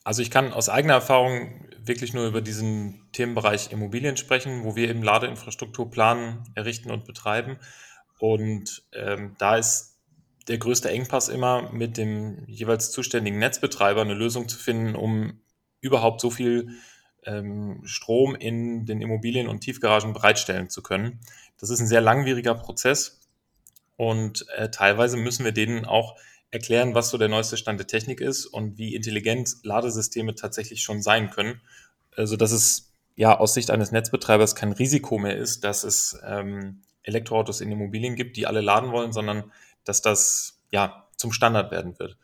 Also 0.04 0.22
ich 0.22 0.30
kann 0.30 0.52
aus 0.52 0.68
eigener 0.68 0.94
Erfahrung 0.94 1.66
wirklich 1.84 2.14
nur 2.14 2.26
über 2.26 2.40
diesen 2.40 3.02
Themenbereich 3.12 3.72
Immobilien 3.72 4.16
sprechen, 4.16 4.64
wo 4.64 4.76
wir 4.76 4.88
eben 4.88 5.02
Ladeinfrastruktur 5.02 5.90
planen, 5.90 6.44
errichten 6.54 6.90
und 6.90 7.04
betreiben. 7.04 7.58
Und 8.18 8.82
ähm, 8.92 9.34
da 9.38 9.56
ist 9.56 9.89
der 10.48 10.58
größte 10.58 10.90
Engpass 10.90 11.28
immer 11.28 11.70
mit 11.72 11.96
dem 11.96 12.44
jeweils 12.46 12.90
zuständigen 12.90 13.38
Netzbetreiber 13.38 14.00
eine 14.00 14.14
Lösung 14.14 14.48
zu 14.48 14.58
finden, 14.58 14.94
um 14.94 15.40
überhaupt 15.80 16.20
so 16.20 16.30
viel 16.30 16.70
ähm, 17.24 17.82
Strom 17.84 18.34
in 18.34 18.86
den 18.86 19.00
Immobilien 19.02 19.48
und 19.48 19.60
Tiefgaragen 19.60 20.12
bereitstellen 20.12 20.70
zu 20.70 20.82
können. 20.82 21.20
Das 21.58 21.70
ist 21.70 21.80
ein 21.80 21.86
sehr 21.86 22.00
langwieriger 22.00 22.54
Prozess 22.54 23.20
und 23.96 24.46
äh, 24.56 24.70
teilweise 24.70 25.16
müssen 25.16 25.44
wir 25.44 25.52
denen 25.52 25.84
auch 25.84 26.16
erklären, 26.50 26.94
was 26.94 27.10
so 27.10 27.18
der 27.18 27.28
neueste 27.28 27.56
Stand 27.56 27.78
der 27.78 27.86
Technik 27.86 28.20
ist 28.20 28.46
und 28.46 28.78
wie 28.78 28.94
intelligent 28.94 29.56
Ladesysteme 29.62 30.34
tatsächlich 30.34 30.82
schon 30.82 31.02
sein 31.02 31.30
können, 31.30 31.60
also 32.16 32.36
dass 32.36 32.52
es 32.52 32.92
ja 33.14 33.38
aus 33.38 33.54
Sicht 33.54 33.70
eines 33.70 33.92
Netzbetreibers 33.92 34.54
kein 34.54 34.72
Risiko 34.72 35.18
mehr 35.18 35.36
ist, 35.36 35.64
dass 35.64 35.84
es 35.84 36.18
ähm, 36.24 36.82
Elektroautos 37.02 37.60
in 37.60 37.70
Immobilien 37.70 38.16
gibt, 38.16 38.36
die 38.36 38.46
alle 38.46 38.60
laden 38.60 38.92
wollen, 38.92 39.12
sondern 39.12 39.52
dass 39.90 40.02
das 40.02 40.60
ja 40.70 41.08
zum 41.16 41.32
Standard 41.32 41.72
werden 41.72 41.98
wird. 41.98 42.16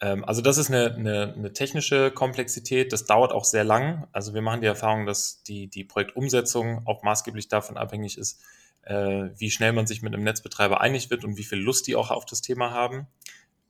Ähm, 0.00 0.24
also 0.24 0.42
das 0.42 0.58
ist 0.58 0.70
eine, 0.70 0.94
eine, 0.94 1.34
eine, 1.34 1.52
technische 1.54 2.10
Komplexität, 2.10 2.92
das 2.92 3.06
dauert 3.06 3.32
auch 3.32 3.44
sehr 3.44 3.64
lang. 3.64 4.06
Also 4.12 4.34
wir 4.34 4.42
machen 4.42 4.60
die 4.60 4.66
Erfahrung, 4.66 5.06
dass 5.06 5.42
die, 5.42 5.68
die 5.68 5.84
Projektumsetzung 5.84 6.86
auch 6.86 7.02
maßgeblich 7.02 7.48
davon 7.48 7.78
abhängig 7.78 8.18
ist, 8.18 8.42
äh, 8.82 9.30
wie 9.36 9.50
schnell 9.50 9.72
man 9.72 9.86
sich 9.86 10.02
mit 10.02 10.12
einem 10.12 10.22
Netzbetreiber 10.22 10.82
einig 10.82 11.10
wird 11.10 11.24
und 11.24 11.38
wie 11.38 11.44
viel 11.44 11.58
Lust 11.58 11.86
die 11.86 11.96
auch 11.96 12.10
auf 12.10 12.26
das 12.26 12.42
Thema 12.42 12.72
haben. 12.72 13.06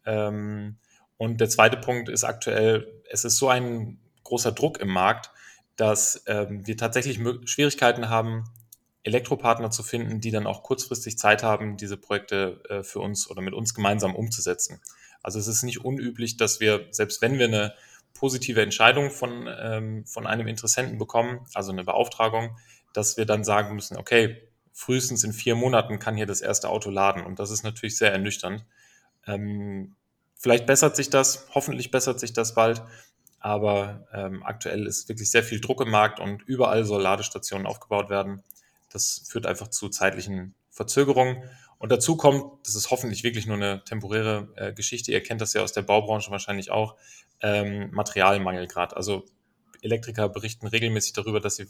Ähm, 0.04 0.76
und 1.16 1.40
der 1.40 1.48
zweite 1.48 1.76
Punkt 1.76 2.08
ist 2.08 2.24
aktuell, 2.24 2.92
es 3.08 3.24
ist 3.24 3.36
so 3.38 3.48
ein 3.48 4.00
großer 4.24 4.52
Druck 4.52 4.80
im 4.80 4.88
Markt, 4.88 5.30
dass 5.76 6.24
ähm, 6.26 6.66
wir 6.66 6.76
tatsächlich 6.76 7.20
Schwierigkeiten 7.44 8.08
haben, 8.08 8.44
Elektropartner 9.08 9.70
zu 9.70 9.82
finden, 9.82 10.20
die 10.20 10.30
dann 10.30 10.46
auch 10.46 10.62
kurzfristig 10.62 11.18
Zeit 11.18 11.42
haben, 11.42 11.76
diese 11.76 11.96
Projekte 11.96 12.62
äh, 12.68 12.82
für 12.82 13.00
uns 13.00 13.28
oder 13.28 13.42
mit 13.42 13.54
uns 13.54 13.74
gemeinsam 13.74 14.14
umzusetzen. 14.14 14.80
Also 15.22 15.38
es 15.38 15.48
ist 15.48 15.62
nicht 15.62 15.84
unüblich, 15.84 16.36
dass 16.36 16.60
wir, 16.60 16.86
selbst 16.90 17.20
wenn 17.22 17.38
wir 17.38 17.46
eine 17.46 17.74
positive 18.14 18.62
Entscheidung 18.62 19.10
von, 19.10 19.48
ähm, 19.60 20.06
von 20.06 20.26
einem 20.26 20.46
Interessenten 20.46 20.98
bekommen, 20.98 21.46
also 21.54 21.72
eine 21.72 21.84
Beauftragung, 21.84 22.56
dass 22.92 23.16
wir 23.16 23.26
dann 23.26 23.44
sagen 23.44 23.74
müssen, 23.74 23.96
okay, 23.96 24.48
frühestens 24.72 25.24
in 25.24 25.32
vier 25.32 25.54
Monaten 25.54 25.98
kann 25.98 26.16
hier 26.16 26.26
das 26.26 26.40
erste 26.40 26.68
Auto 26.68 26.90
laden. 26.90 27.24
Und 27.24 27.38
das 27.40 27.50
ist 27.50 27.64
natürlich 27.64 27.96
sehr 27.96 28.12
ernüchternd. 28.12 28.64
Ähm, 29.26 29.96
vielleicht 30.36 30.66
bessert 30.66 30.96
sich 30.96 31.10
das, 31.10 31.48
hoffentlich 31.54 31.90
bessert 31.90 32.20
sich 32.20 32.32
das 32.32 32.54
bald. 32.54 32.82
Aber 33.40 34.06
ähm, 34.12 34.42
aktuell 34.42 34.86
ist 34.86 35.08
wirklich 35.08 35.30
sehr 35.30 35.42
viel 35.42 35.60
Druck 35.60 35.80
im 35.80 35.90
Markt 35.90 36.20
und 36.20 36.42
überall 36.42 36.84
soll 36.84 37.02
Ladestationen 37.02 37.66
aufgebaut 37.66 38.10
werden. 38.10 38.42
Das 38.90 39.24
führt 39.28 39.46
einfach 39.46 39.68
zu 39.68 39.88
zeitlichen 39.88 40.54
Verzögerungen. 40.70 41.42
Und 41.78 41.92
dazu 41.92 42.16
kommt, 42.16 42.66
das 42.66 42.74
ist 42.74 42.90
hoffentlich 42.90 43.22
wirklich 43.22 43.46
nur 43.46 43.56
eine 43.56 43.84
temporäre 43.84 44.48
äh, 44.56 44.72
Geschichte, 44.72 45.12
ihr 45.12 45.22
kennt 45.22 45.40
das 45.40 45.52
ja 45.52 45.62
aus 45.62 45.72
der 45.72 45.82
Baubranche 45.82 46.30
wahrscheinlich 46.30 46.70
auch, 46.70 46.96
ähm, 47.40 47.90
Materialmangel 47.92 48.66
gerade. 48.66 48.96
Also 48.96 49.24
Elektriker 49.80 50.28
berichten 50.28 50.66
regelmäßig 50.66 51.12
darüber, 51.12 51.40
dass 51.40 51.56
sie 51.56 51.68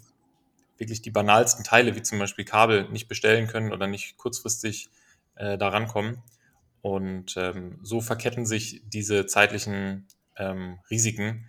wirklich 0.78 1.02
die 1.02 1.10
banalsten 1.10 1.64
Teile, 1.64 1.94
wie 1.94 2.02
zum 2.02 2.18
Beispiel 2.18 2.44
Kabel, 2.44 2.88
nicht 2.88 3.08
bestellen 3.08 3.48
können 3.48 3.72
oder 3.72 3.86
nicht 3.86 4.16
kurzfristig 4.16 4.88
äh, 5.34 5.58
da 5.58 5.68
rankommen. 5.68 6.22
Und 6.80 7.36
ähm, 7.36 7.78
so 7.82 8.00
verketten 8.00 8.46
sich 8.46 8.82
diese 8.86 9.26
zeitlichen 9.26 10.06
ähm, 10.36 10.78
Risiken. 10.88 11.46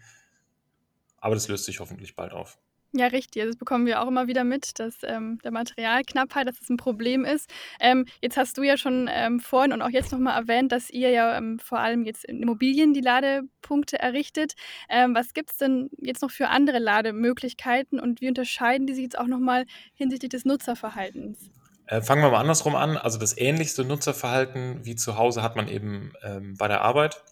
Aber 1.17 1.35
das 1.35 1.47
löst 1.47 1.65
sich 1.65 1.79
hoffentlich 1.79 2.15
bald 2.15 2.33
auf. 2.33 2.57
Ja, 2.91 3.05
richtig. 3.07 3.43
Also 3.43 3.51
das 3.51 3.59
bekommen 3.59 3.85
wir 3.85 4.01
auch 4.01 4.07
immer 4.07 4.25
wieder 4.27 4.43
mit, 4.43 4.79
dass 4.79 4.95
ähm, 5.03 5.37
der 5.43 5.51
Materialknappheit, 5.51 6.47
dass 6.47 6.57
das 6.57 6.69
ein 6.69 6.77
Problem 6.77 7.23
ist. 7.23 7.47
Ähm, 7.79 8.05
jetzt 8.19 8.35
hast 8.35 8.57
du 8.57 8.63
ja 8.63 8.77
schon 8.77 9.07
ähm, 9.13 9.39
vorhin 9.39 9.73
und 9.73 9.83
auch 9.83 9.89
jetzt 9.89 10.11
nochmal 10.11 10.41
erwähnt, 10.41 10.71
dass 10.71 10.89
ihr 10.89 11.11
ja 11.11 11.37
ähm, 11.37 11.59
vor 11.59 11.79
allem 11.79 12.03
jetzt 12.03 12.25
in 12.25 12.41
Immobilien 12.41 12.93
die 12.93 13.01
Ladepunkte 13.01 13.99
errichtet. 13.99 14.53
Ähm, 14.89 15.13
was 15.13 15.35
gibt 15.35 15.51
es 15.51 15.57
denn 15.57 15.91
jetzt 15.99 16.23
noch 16.23 16.31
für 16.31 16.49
andere 16.49 16.79
Lademöglichkeiten 16.79 17.99
und 17.99 18.21
wie 18.21 18.27
unterscheiden 18.27 18.87
die 18.87 18.95
sich 18.95 19.03
jetzt 19.03 19.19
auch 19.19 19.27
nochmal 19.27 19.65
hinsichtlich 19.93 20.31
des 20.31 20.45
Nutzerverhaltens? 20.45 21.51
Äh, 21.85 22.01
fangen 22.01 22.23
wir 22.23 22.31
mal 22.31 22.39
andersrum 22.39 22.75
an. 22.75 22.97
Also 22.97 23.19
das 23.19 23.37
ähnlichste 23.37 23.85
Nutzerverhalten 23.85 24.83
wie 24.85 24.95
zu 24.95 25.15
Hause 25.15 25.43
hat 25.43 25.55
man 25.55 25.67
eben 25.67 26.13
ähm, 26.23 26.55
bei 26.57 26.67
der 26.67 26.81
Arbeit, 26.81 27.23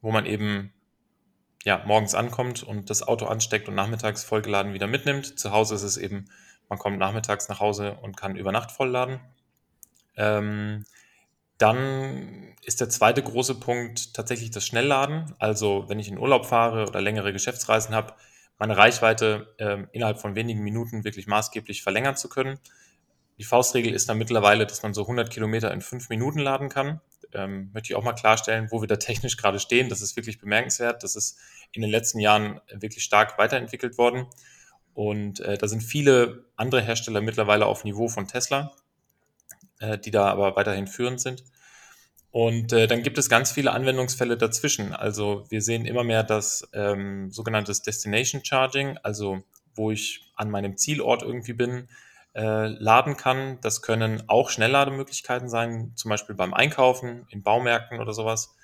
wo 0.00 0.12
man 0.12 0.24
eben 0.24 0.72
ja, 1.64 1.82
morgens 1.86 2.14
ankommt 2.14 2.62
und 2.62 2.90
das 2.90 3.02
Auto 3.02 3.26
ansteckt 3.26 3.68
und 3.68 3.74
nachmittags 3.74 4.24
vollgeladen 4.24 4.74
wieder 4.74 4.86
mitnimmt. 4.86 5.38
Zu 5.38 5.52
Hause 5.52 5.74
ist 5.74 5.82
es 5.82 5.96
eben, 5.96 6.26
man 6.68 6.78
kommt 6.78 6.98
nachmittags 6.98 7.48
nach 7.48 7.60
Hause 7.60 7.98
und 8.02 8.16
kann 8.16 8.36
über 8.36 8.52
Nacht 8.52 8.70
vollladen. 8.70 9.20
Ähm, 10.16 10.84
dann 11.58 12.54
ist 12.64 12.80
der 12.80 12.88
zweite 12.88 13.22
große 13.22 13.56
Punkt 13.56 14.14
tatsächlich 14.14 14.50
das 14.50 14.64
Schnellladen. 14.64 15.34
Also 15.38 15.84
wenn 15.88 15.98
ich 15.98 16.08
in 16.08 16.18
Urlaub 16.18 16.46
fahre 16.46 16.86
oder 16.86 17.00
längere 17.00 17.32
Geschäftsreisen 17.32 17.94
habe, 17.94 18.14
meine 18.58 18.76
Reichweite 18.76 19.54
äh, 19.58 19.84
innerhalb 19.92 20.20
von 20.20 20.34
wenigen 20.34 20.62
Minuten 20.62 21.04
wirklich 21.04 21.26
maßgeblich 21.26 21.82
verlängern 21.82 22.16
zu 22.16 22.28
können. 22.28 22.58
Die 23.38 23.44
Faustregel 23.44 23.94
ist 23.94 24.08
dann 24.08 24.18
mittlerweile, 24.18 24.66
dass 24.66 24.82
man 24.82 24.94
so 24.94 25.02
100 25.02 25.30
Kilometer 25.30 25.72
in 25.72 25.80
fünf 25.80 26.08
Minuten 26.08 26.40
laden 26.40 26.68
kann. 26.68 27.00
Ähm, 27.34 27.70
möchte 27.72 27.92
ich 27.92 27.96
auch 27.96 28.04
mal 28.04 28.14
klarstellen, 28.14 28.68
wo 28.70 28.80
wir 28.80 28.88
da 28.88 28.96
technisch 28.96 29.36
gerade 29.36 29.58
stehen. 29.58 29.88
Das 29.88 30.00
ist 30.00 30.16
wirklich 30.16 30.40
bemerkenswert. 30.40 31.02
Das 31.02 31.16
ist 31.16 31.38
in 31.72 31.82
den 31.82 31.90
letzten 31.90 32.20
Jahren 32.20 32.60
wirklich 32.72 33.04
stark 33.04 33.38
weiterentwickelt 33.38 33.98
worden. 33.98 34.26
Und 34.94 35.40
äh, 35.40 35.56
da 35.56 35.68
sind 35.68 35.82
viele 35.82 36.44
andere 36.56 36.80
Hersteller 36.80 37.20
mittlerweile 37.20 37.66
auf 37.66 37.84
Niveau 37.84 38.08
von 38.08 38.26
Tesla, 38.26 38.72
äh, 39.78 39.98
die 39.98 40.10
da 40.10 40.26
aber 40.28 40.56
weiterhin 40.56 40.86
führend 40.86 41.20
sind. 41.20 41.44
Und 42.30 42.72
äh, 42.72 42.86
dann 42.86 43.02
gibt 43.02 43.16
es 43.16 43.28
ganz 43.28 43.52
viele 43.52 43.72
Anwendungsfälle 43.72 44.36
dazwischen. 44.36 44.92
Also 44.92 45.44
wir 45.48 45.62
sehen 45.62 45.86
immer 45.86 46.04
mehr 46.04 46.24
das 46.24 46.68
ähm, 46.72 47.30
sogenanntes 47.30 47.82
Destination 47.82 48.44
Charging, 48.44 48.98
also 49.02 49.42
wo 49.74 49.90
ich 49.90 50.32
an 50.34 50.50
meinem 50.50 50.76
Zielort 50.76 51.22
irgendwie 51.22 51.54
bin, 51.54 51.88
äh, 52.38 52.68
laden 52.68 53.16
kann. 53.16 53.58
Das 53.62 53.82
können 53.82 54.22
auch 54.28 54.50
Schnelllademöglichkeiten 54.50 55.48
sein, 55.48 55.92
zum 55.96 56.08
Beispiel 56.08 56.36
beim 56.36 56.54
Einkaufen, 56.54 57.26
in 57.30 57.42
Baumärkten 57.42 57.98
oder 57.98 58.12
sowas. 58.12 58.54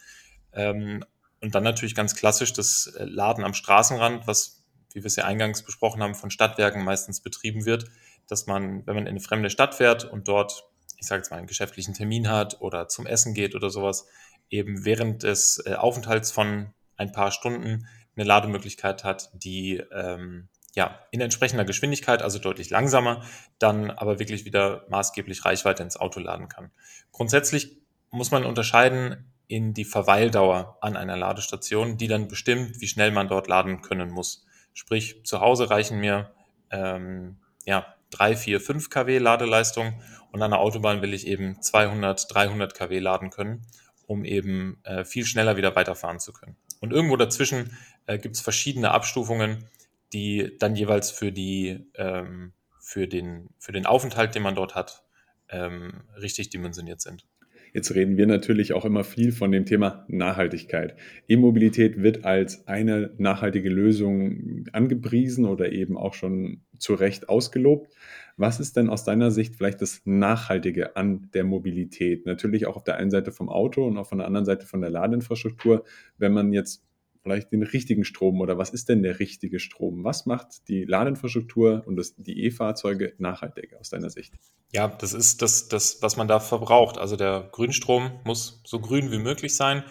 Ähm, 0.52 1.04
und 1.40 1.56
dann 1.56 1.64
natürlich 1.64 1.96
ganz 1.96 2.14
klassisch 2.14 2.52
das 2.52 2.86
äh, 2.86 3.04
Laden 3.04 3.44
am 3.44 3.52
Straßenrand, 3.52 4.28
was, 4.28 4.62
wie 4.92 5.02
wir 5.02 5.06
es 5.06 5.16
ja 5.16 5.24
eingangs 5.24 5.64
besprochen 5.64 6.04
haben, 6.04 6.14
von 6.14 6.30
Stadtwerken 6.30 6.84
meistens 6.84 7.20
betrieben 7.20 7.64
wird, 7.64 7.86
dass 8.28 8.46
man, 8.46 8.86
wenn 8.86 8.94
man 8.94 9.06
in 9.06 9.10
eine 9.10 9.20
fremde 9.20 9.50
Stadt 9.50 9.74
fährt 9.74 10.04
und 10.04 10.28
dort, 10.28 10.68
ich 10.96 11.08
sage 11.08 11.22
jetzt 11.22 11.30
mal, 11.32 11.38
einen 11.38 11.48
geschäftlichen 11.48 11.94
Termin 11.94 12.30
hat 12.30 12.60
oder 12.60 12.86
zum 12.86 13.06
Essen 13.06 13.34
geht 13.34 13.56
oder 13.56 13.70
sowas, 13.70 14.06
eben 14.50 14.84
während 14.84 15.24
des 15.24 15.60
äh, 15.66 15.74
Aufenthalts 15.74 16.30
von 16.30 16.72
ein 16.96 17.10
paar 17.10 17.32
Stunden 17.32 17.88
eine 18.14 18.24
Lademöglichkeit 18.24 19.02
hat, 19.02 19.30
die 19.34 19.82
ähm, 19.90 20.48
ja, 20.74 20.98
in 21.10 21.20
entsprechender 21.20 21.64
Geschwindigkeit, 21.64 22.22
also 22.22 22.38
deutlich 22.38 22.70
langsamer, 22.70 23.22
dann 23.58 23.90
aber 23.90 24.18
wirklich 24.18 24.44
wieder 24.44 24.84
maßgeblich 24.88 25.44
Reichweite 25.44 25.82
ins 25.82 25.96
Auto 25.96 26.20
laden 26.20 26.48
kann. 26.48 26.70
Grundsätzlich 27.12 27.78
muss 28.10 28.30
man 28.30 28.44
unterscheiden 28.44 29.32
in 29.46 29.74
die 29.74 29.84
Verweildauer 29.84 30.78
an 30.80 30.96
einer 30.96 31.16
Ladestation, 31.16 31.96
die 31.96 32.08
dann 32.08 32.28
bestimmt, 32.28 32.80
wie 32.80 32.88
schnell 32.88 33.12
man 33.12 33.28
dort 33.28 33.46
laden 33.46 33.82
können 33.82 34.10
muss. 34.10 34.46
Sprich, 34.72 35.24
zu 35.24 35.40
Hause 35.40 35.70
reichen 35.70 36.00
mir 36.00 36.32
ähm, 36.70 37.36
ja, 37.64 37.94
3, 38.10 38.36
4, 38.36 38.60
5 38.60 38.90
kW 38.90 39.18
Ladeleistung 39.18 40.00
und 40.32 40.42
an 40.42 40.50
der 40.50 40.60
Autobahn 40.60 41.02
will 41.02 41.14
ich 41.14 41.26
eben 41.26 41.60
200, 41.60 42.32
300 42.34 42.74
kW 42.74 42.98
laden 42.98 43.30
können, 43.30 43.66
um 44.06 44.24
eben 44.24 44.78
äh, 44.84 45.04
viel 45.04 45.24
schneller 45.24 45.56
wieder 45.56 45.76
weiterfahren 45.76 46.18
zu 46.18 46.32
können. 46.32 46.56
Und 46.80 46.92
irgendwo 46.92 47.16
dazwischen 47.16 47.76
äh, 48.06 48.18
gibt 48.18 48.36
es 48.36 48.40
verschiedene 48.40 48.90
Abstufungen, 48.90 49.68
die 50.14 50.56
dann 50.58 50.76
jeweils 50.76 51.10
für 51.10 51.32
die 51.32 51.86
ähm, 51.96 52.52
für 52.80 53.08
den 53.08 53.50
für 53.58 53.72
den 53.72 53.86
Aufenthalt, 53.86 54.34
den 54.34 54.42
man 54.42 54.54
dort 54.54 54.74
hat, 54.74 55.04
ähm, 55.50 56.02
richtig 56.20 56.50
dimensioniert 56.50 57.00
sind. 57.00 57.26
Jetzt 57.74 57.92
reden 57.92 58.16
wir 58.16 58.28
natürlich 58.28 58.72
auch 58.72 58.84
immer 58.84 59.02
viel 59.02 59.32
von 59.32 59.50
dem 59.50 59.66
Thema 59.66 60.04
Nachhaltigkeit. 60.06 60.94
E-Mobilität 61.26 62.00
wird 62.00 62.24
als 62.24 62.68
eine 62.68 63.10
nachhaltige 63.18 63.68
Lösung 63.68 64.64
angepriesen 64.72 65.44
oder 65.44 65.72
eben 65.72 65.96
auch 65.96 66.14
schon 66.14 66.62
zu 66.78 66.94
Recht 66.94 67.28
ausgelobt. 67.28 67.92
Was 68.36 68.60
ist 68.60 68.76
denn 68.76 68.88
aus 68.88 69.02
deiner 69.02 69.32
Sicht 69.32 69.56
vielleicht 69.56 69.82
das 69.82 70.02
Nachhaltige 70.04 70.94
an 70.94 71.30
der 71.34 71.42
Mobilität? 71.42 72.26
Natürlich 72.26 72.66
auch 72.66 72.76
auf 72.76 72.84
der 72.84 72.96
einen 72.96 73.10
Seite 73.10 73.32
vom 73.32 73.48
Auto 73.48 73.84
und 73.84 73.98
auch 73.98 74.06
von 74.06 74.18
der 74.18 74.28
anderen 74.28 74.46
Seite 74.46 74.66
von 74.66 74.80
der 74.80 74.90
Ladeinfrastruktur. 74.90 75.84
Wenn 76.16 76.32
man 76.32 76.52
jetzt 76.52 76.84
vielleicht 77.24 77.52
den 77.52 77.62
richtigen 77.62 78.04
Strom 78.04 78.40
oder 78.42 78.58
was 78.58 78.70
ist 78.70 78.90
denn 78.90 79.02
der 79.02 79.18
richtige 79.18 79.58
Strom? 79.58 80.04
Was 80.04 80.26
macht 80.26 80.68
die 80.68 80.84
Ladeinfrastruktur 80.84 81.82
und 81.86 81.96
das, 81.96 82.14
die 82.16 82.44
E-Fahrzeuge 82.44 83.14
nachhaltiger 83.18 83.80
aus 83.80 83.88
deiner 83.88 84.10
Sicht? 84.10 84.34
Ja, 84.72 84.88
das 84.88 85.14
ist 85.14 85.40
das, 85.40 85.68
das, 85.68 86.02
was 86.02 86.18
man 86.18 86.28
da 86.28 86.38
verbraucht. 86.38 86.98
Also 86.98 87.16
der 87.16 87.48
Grünstrom 87.50 88.20
muss 88.24 88.60
so 88.64 88.78
grün 88.78 89.10
wie 89.10 89.18
möglich 89.18 89.56
sein. 89.56 89.84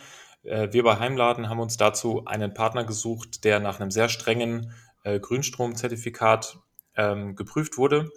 Äh, 0.43 0.71
wir 0.73 0.83
bei 0.83 0.99
Heimladen 0.99 1.49
haben 1.49 1.59
uns 1.59 1.75
dazu 1.75 2.23
einen 2.25 2.53
Partner 2.53 2.83
gesucht, 2.83 3.43
der 3.43 3.59
nach 3.59 3.79
einem 3.79 3.89
sehr 3.89 4.09
strengen 4.09 4.71
äh, 5.03 5.19
Grünstromzertifikat 5.19 6.59
ähm, 6.95 7.35
geprüft 7.35 7.79
wurde, 7.79 8.11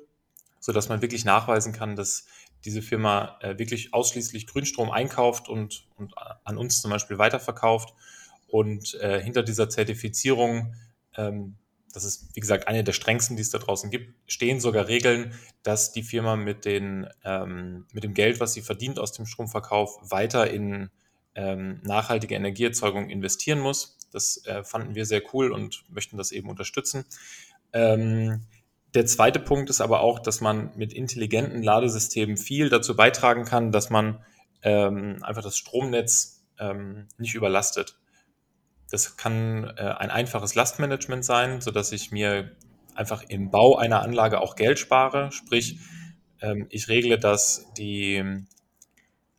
sodass 0.60 0.90
man 0.90 1.00
wirklich 1.00 1.24
nachweisen 1.24 1.72
kann, 1.72 1.96
dass 1.96 2.26
diese 2.66 2.82
Firma 2.82 3.38
äh, 3.40 3.58
wirklich 3.58 3.94
ausschließlich 3.94 4.46
Grünstrom 4.46 4.90
einkauft 4.90 5.48
und, 5.48 5.86
und 5.96 6.12
an 6.44 6.58
uns 6.58 6.82
zum 6.82 6.90
Beispiel 6.90 7.16
weiterverkauft 7.16 7.94
und 8.46 8.94
äh, 9.00 9.22
hinter 9.22 9.42
dieser 9.42 9.68
Zertifizierung, 9.68 10.74
ähm, 11.16 11.56
das 11.92 12.04
ist 12.04 12.34
wie 12.34 12.40
gesagt 12.40 12.68
eine 12.68 12.84
der 12.84 12.92
strengsten, 12.92 13.36
die 13.36 13.42
es 13.42 13.50
da 13.50 13.58
draußen 13.58 13.90
gibt, 13.90 14.14
stehen 14.26 14.60
sogar 14.60 14.86
Regeln, 14.86 15.32
dass 15.62 15.92
die 15.92 16.02
Firma 16.02 16.36
mit, 16.36 16.64
den, 16.64 17.08
ähm, 17.24 17.86
mit 17.92 18.04
dem 18.04 18.12
Geld, 18.14 18.38
was 18.38 18.52
sie 18.52 18.62
verdient 18.62 18.98
aus 18.98 19.12
dem 19.12 19.26
Stromverkauf, 19.26 19.98
weiter 20.10 20.50
in 20.50 20.90
ähm, 21.34 21.80
nachhaltige 21.84 22.34
Energieerzeugung 22.34 23.08
investieren 23.08 23.60
muss. 23.60 23.98
Das 24.12 24.44
äh, 24.46 24.62
fanden 24.64 24.94
wir 24.94 25.06
sehr 25.06 25.22
cool 25.32 25.52
und 25.52 25.84
möchten 25.88 26.16
das 26.16 26.32
eben 26.32 26.50
unterstützen. 26.50 27.04
Ähm, 27.72 28.46
der 28.94 29.06
zweite 29.06 29.40
Punkt 29.40 29.68
ist 29.68 29.80
aber 29.80 30.00
auch, 30.00 30.18
dass 30.18 30.40
man 30.40 30.70
mit 30.76 30.92
intelligenten 30.92 31.62
Ladesystemen 31.62 32.36
viel 32.36 32.70
dazu 32.70 32.96
beitragen 32.96 33.44
kann, 33.44 33.72
dass 33.72 33.90
man 33.90 34.24
ähm, 34.62 35.22
einfach 35.22 35.42
das 35.42 35.58
Stromnetz 35.58 36.42
ähm, 36.58 37.06
nicht 37.18 37.34
überlastet. 37.34 37.98
Das 38.90 39.16
kann 39.16 39.64
äh, 39.76 39.82
ein 39.82 40.10
einfaches 40.10 40.54
Lastmanagement 40.54 41.24
sein, 41.24 41.60
so 41.60 41.70
dass 41.70 41.92
ich 41.92 42.12
mir 42.12 42.52
einfach 42.94 43.22
im 43.28 43.50
Bau 43.50 43.76
einer 43.76 44.02
Anlage 44.02 44.40
auch 44.40 44.56
Geld 44.56 44.78
spare. 44.78 45.32
Sprich, 45.32 45.78
ähm, 46.40 46.66
ich 46.70 46.88
regle, 46.88 47.18
dass 47.18 47.72
die 47.76 48.44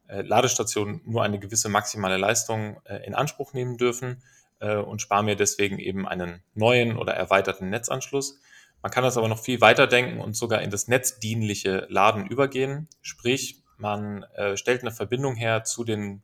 äh, 0.07 0.21
Ladestationen 0.21 1.01
nur 1.05 1.23
eine 1.23 1.39
gewisse 1.39 1.69
maximale 1.69 2.17
Leistung 2.17 2.79
äh, 2.85 3.05
in 3.05 3.15
Anspruch 3.15 3.53
nehmen 3.53 3.77
dürfen 3.77 4.21
äh, 4.59 4.75
und 4.75 5.01
spare 5.01 5.23
mir 5.23 5.35
deswegen 5.35 5.79
eben 5.79 6.07
einen 6.07 6.41
neuen 6.53 6.97
oder 6.97 7.13
erweiterten 7.13 7.69
Netzanschluss. 7.69 8.39
Man 8.81 8.91
kann 8.91 9.03
das 9.03 9.17
aber 9.17 9.27
noch 9.27 9.39
viel 9.39 9.59
weiter 9.59 9.87
denken 9.87 10.19
und 10.19 10.35
sogar 10.35 10.61
in 10.61 10.69
das 10.69 10.87
netzdienliche 10.87 11.87
Laden 11.89 12.27
übergehen. 12.27 12.87
Sprich, 13.01 13.63
man 13.77 14.23
äh, 14.35 14.55
stellt 14.55 14.81
eine 14.81 14.91
Verbindung 14.91 15.35
her 15.35 15.63
zu 15.63 15.83
den 15.83 16.21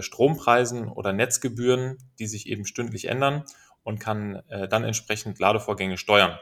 Strompreisen 0.00 0.88
oder 0.88 1.12
Netzgebühren, 1.12 1.98
die 2.18 2.26
sich 2.26 2.48
eben 2.48 2.66
stündlich 2.66 3.06
ändern 3.06 3.44
und 3.82 4.00
kann 4.00 4.42
äh, 4.48 4.68
dann 4.68 4.84
entsprechend 4.84 5.38
Ladevorgänge 5.38 5.96
steuern, 5.96 6.38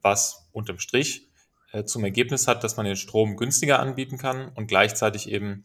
was 0.00 0.48
unterm 0.52 0.78
Strich 0.78 1.28
äh, 1.72 1.84
zum 1.84 2.04
Ergebnis 2.04 2.46
hat, 2.46 2.62
dass 2.62 2.76
man 2.76 2.86
den 2.86 2.96
Strom 2.96 3.36
günstiger 3.36 3.80
anbieten 3.80 4.16
kann 4.16 4.48
und 4.48 4.68
gleichzeitig 4.68 5.28
eben, 5.30 5.64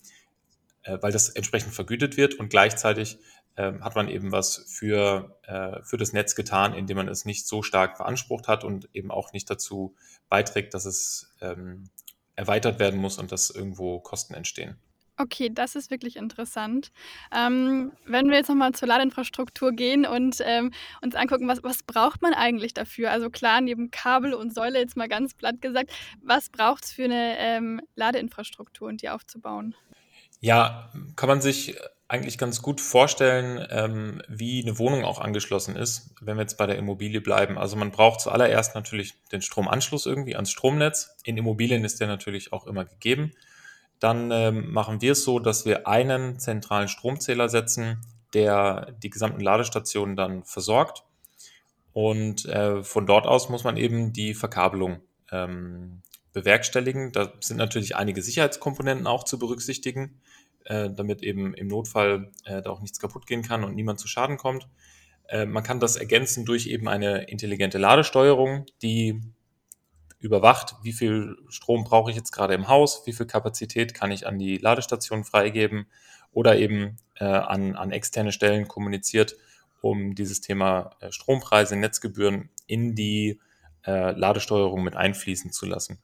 weil 0.86 1.12
das 1.12 1.30
entsprechend 1.30 1.74
vergütet 1.74 2.18
wird 2.18 2.36
und 2.36 2.50
gleichzeitig 2.50 3.20
ähm, 3.58 3.84
hat 3.84 3.96
man 3.96 4.08
eben 4.08 4.32
was 4.32 4.66
für, 4.70 5.38
für 5.84 5.98
das 5.98 6.14
Netz 6.14 6.34
getan, 6.34 6.74
indem 6.74 6.98
man 6.98 7.10
es 7.10 7.26
nicht 7.26 7.46
so 7.46 7.62
stark 7.62 7.98
beansprucht 7.98 8.48
hat 8.48 8.64
und 8.64 8.90
eben 8.94 9.12
auch 9.12 9.34
nicht 9.34 9.50
dazu 9.50 9.94
beiträgt, 10.30 10.74
dass 10.74 10.86
es 10.86 11.36
ähm, 11.42 11.90
erweitert 12.36 12.80
werden 12.80 13.00
muss 13.00 13.20
und 13.20 13.32
dass 13.34 13.50
irgendwo 13.50 14.00
Kosten 14.00 14.34
entstehen. 14.34 14.78
Okay, 15.22 15.50
das 15.54 15.76
ist 15.76 15.92
wirklich 15.92 16.16
interessant. 16.16 16.94
Ähm, 17.36 17.92
wenn 18.06 18.30
wir 18.30 18.38
jetzt 18.38 18.48
nochmal 18.48 18.72
zur 18.72 18.88
Ladeinfrastruktur 18.88 19.74
gehen 19.74 20.06
und 20.06 20.38
ähm, 20.46 20.72
uns 21.02 21.14
angucken, 21.14 21.46
was, 21.46 21.62
was 21.62 21.84
braucht 21.84 22.22
man 22.22 22.34
eigentlich 22.34 22.74
dafür? 22.74 23.12
Also 23.12 23.30
klar, 23.30 23.60
neben 23.60 23.92
Kabel 23.92 24.34
und 24.34 24.56
Säule 24.56 24.80
jetzt 24.80 24.96
mal 24.96 25.10
ganz 25.10 25.34
platt 25.34 25.62
gesagt, 25.62 25.92
was 26.24 26.50
braucht 26.50 26.86
es 26.86 26.94
für 26.94 27.04
eine 27.04 27.38
ähm, 27.38 27.82
Ladeinfrastruktur 27.96 28.88
und 28.88 29.02
die 29.02 29.10
aufzubauen? 29.10 29.76
Ja, 30.40 30.90
kann 31.18 31.28
man 31.28 31.42
sich 31.42 31.76
eigentlich 32.08 32.38
ganz 32.38 32.62
gut 32.62 32.80
vorstellen, 32.80 33.68
ähm, 33.72 34.22
wie 34.30 34.64
eine 34.64 34.80
Wohnung 34.80 35.04
auch 35.04 35.20
angeschlossen 35.20 35.76
ist, 35.76 36.16
wenn 36.22 36.38
wir 36.38 36.44
jetzt 36.44 36.58
bei 36.58 36.66
der 36.66 36.78
Immobilie 36.78 37.20
bleiben. 37.20 37.58
Also 37.58 37.76
man 37.76 37.92
braucht 37.92 38.22
zuallererst 38.22 38.74
natürlich 38.74 39.16
den 39.34 39.42
Stromanschluss 39.42 40.06
irgendwie 40.06 40.38
ans 40.38 40.50
Stromnetz. 40.50 41.18
In 41.26 41.36
Immobilien 41.36 41.84
ist 41.84 42.00
der 42.00 42.08
natürlich 42.08 42.54
auch 42.54 42.66
immer 42.68 42.86
gegeben. 42.86 43.34
Dann 44.00 44.32
ähm, 44.32 44.72
machen 44.72 45.02
wir 45.02 45.12
es 45.12 45.24
so, 45.24 45.40
dass 45.40 45.66
wir 45.66 45.88
einen 45.88 46.40
zentralen 46.40 46.88
Stromzähler 46.88 47.50
setzen, 47.50 48.02
der 48.34 48.94
die 49.04 49.10
gesamten 49.10 49.42
Ladestationen 49.42 50.16
dann 50.16 50.44
versorgt. 50.44 51.04
Und 51.94 52.46
äh, 52.46 52.84
von 52.84 53.06
dort 53.06 53.26
aus 53.26 53.50
muss 53.50 53.64
man 53.64 53.76
eben 53.76 54.14
die 54.14 54.34
Verkabelung 54.34 55.02
ähm, 55.32 56.02
bewerkstelligen. 56.34 57.12
Da 57.12 57.34
sind 57.42 57.58
natürlich 57.58 57.96
einige 57.96 58.22
Sicherheitskomponenten 58.22 59.08
auch 59.08 59.24
zu 59.24 59.40
berücksichtigen, 59.40 60.22
äh, 60.66 60.90
damit 60.90 61.24
eben 61.24 61.54
im 61.54 61.68
Notfall 61.68 62.32
äh, 62.46 62.62
da 62.62 62.70
auch 62.70 62.82
nichts 62.82 63.00
kaputt 63.00 63.26
gehen 63.26 63.42
kann 63.42 63.64
und 63.64 63.76
niemand 63.76 64.00
zu 64.00 64.08
Schaden 64.08 64.38
kommt. 64.38 64.68
Äh, 65.28 65.46
man 65.46 65.64
kann 65.64 65.80
das 65.80 65.96
ergänzen 65.96 66.46
durch 66.46 66.68
eben 66.68 66.88
eine 66.88 67.24
intelligente 67.24 67.78
Ladesteuerung, 67.78 68.66
die 68.82 69.22
überwacht, 70.20 70.76
wie 70.84 70.94
viel 70.94 71.38
Strom 71.48 71.84
brauche 71.84 72.12
ich 72.12 72.18
jetzt 72.18 72.32
gerade 72.32 72.54
im 72.54 72.68
Haus, 72.68 73.04
wie 73.06 73.14
viel 73.14 73.26
Kapazität 73.26 73.94
kann 73.94 74.12
ich 74.12 74.28
an 74.28 74.38
die 74.38 74.58
Ladestation 74.58 75.24
freigeben 75.24 75.88
oder 76.32 76.58
eben 76.58 76.98
äh, 77.16 77.26
an, 77.26 77.76
an 77.76 77.92
externe 77.92 78.32
Stellen 78.32 78.68
kommuniziert, 78.68 79.36
um 79.82 80.16
dieses 80.16 80.42
Thema 80.42 80.92
äh, 81.00 81.12
Strompreise, 81.12 81.76
Netzgebühren 81.76 82.50
in 82.68 82.96
die 82.96 83.40
äh, 83.86 84.12
Ladesteuerung 84.12 84.84
mit 84.84 84.96
einfließen 84.96 85.52
zu 85.52 85.66
lassen. 85.66 86.00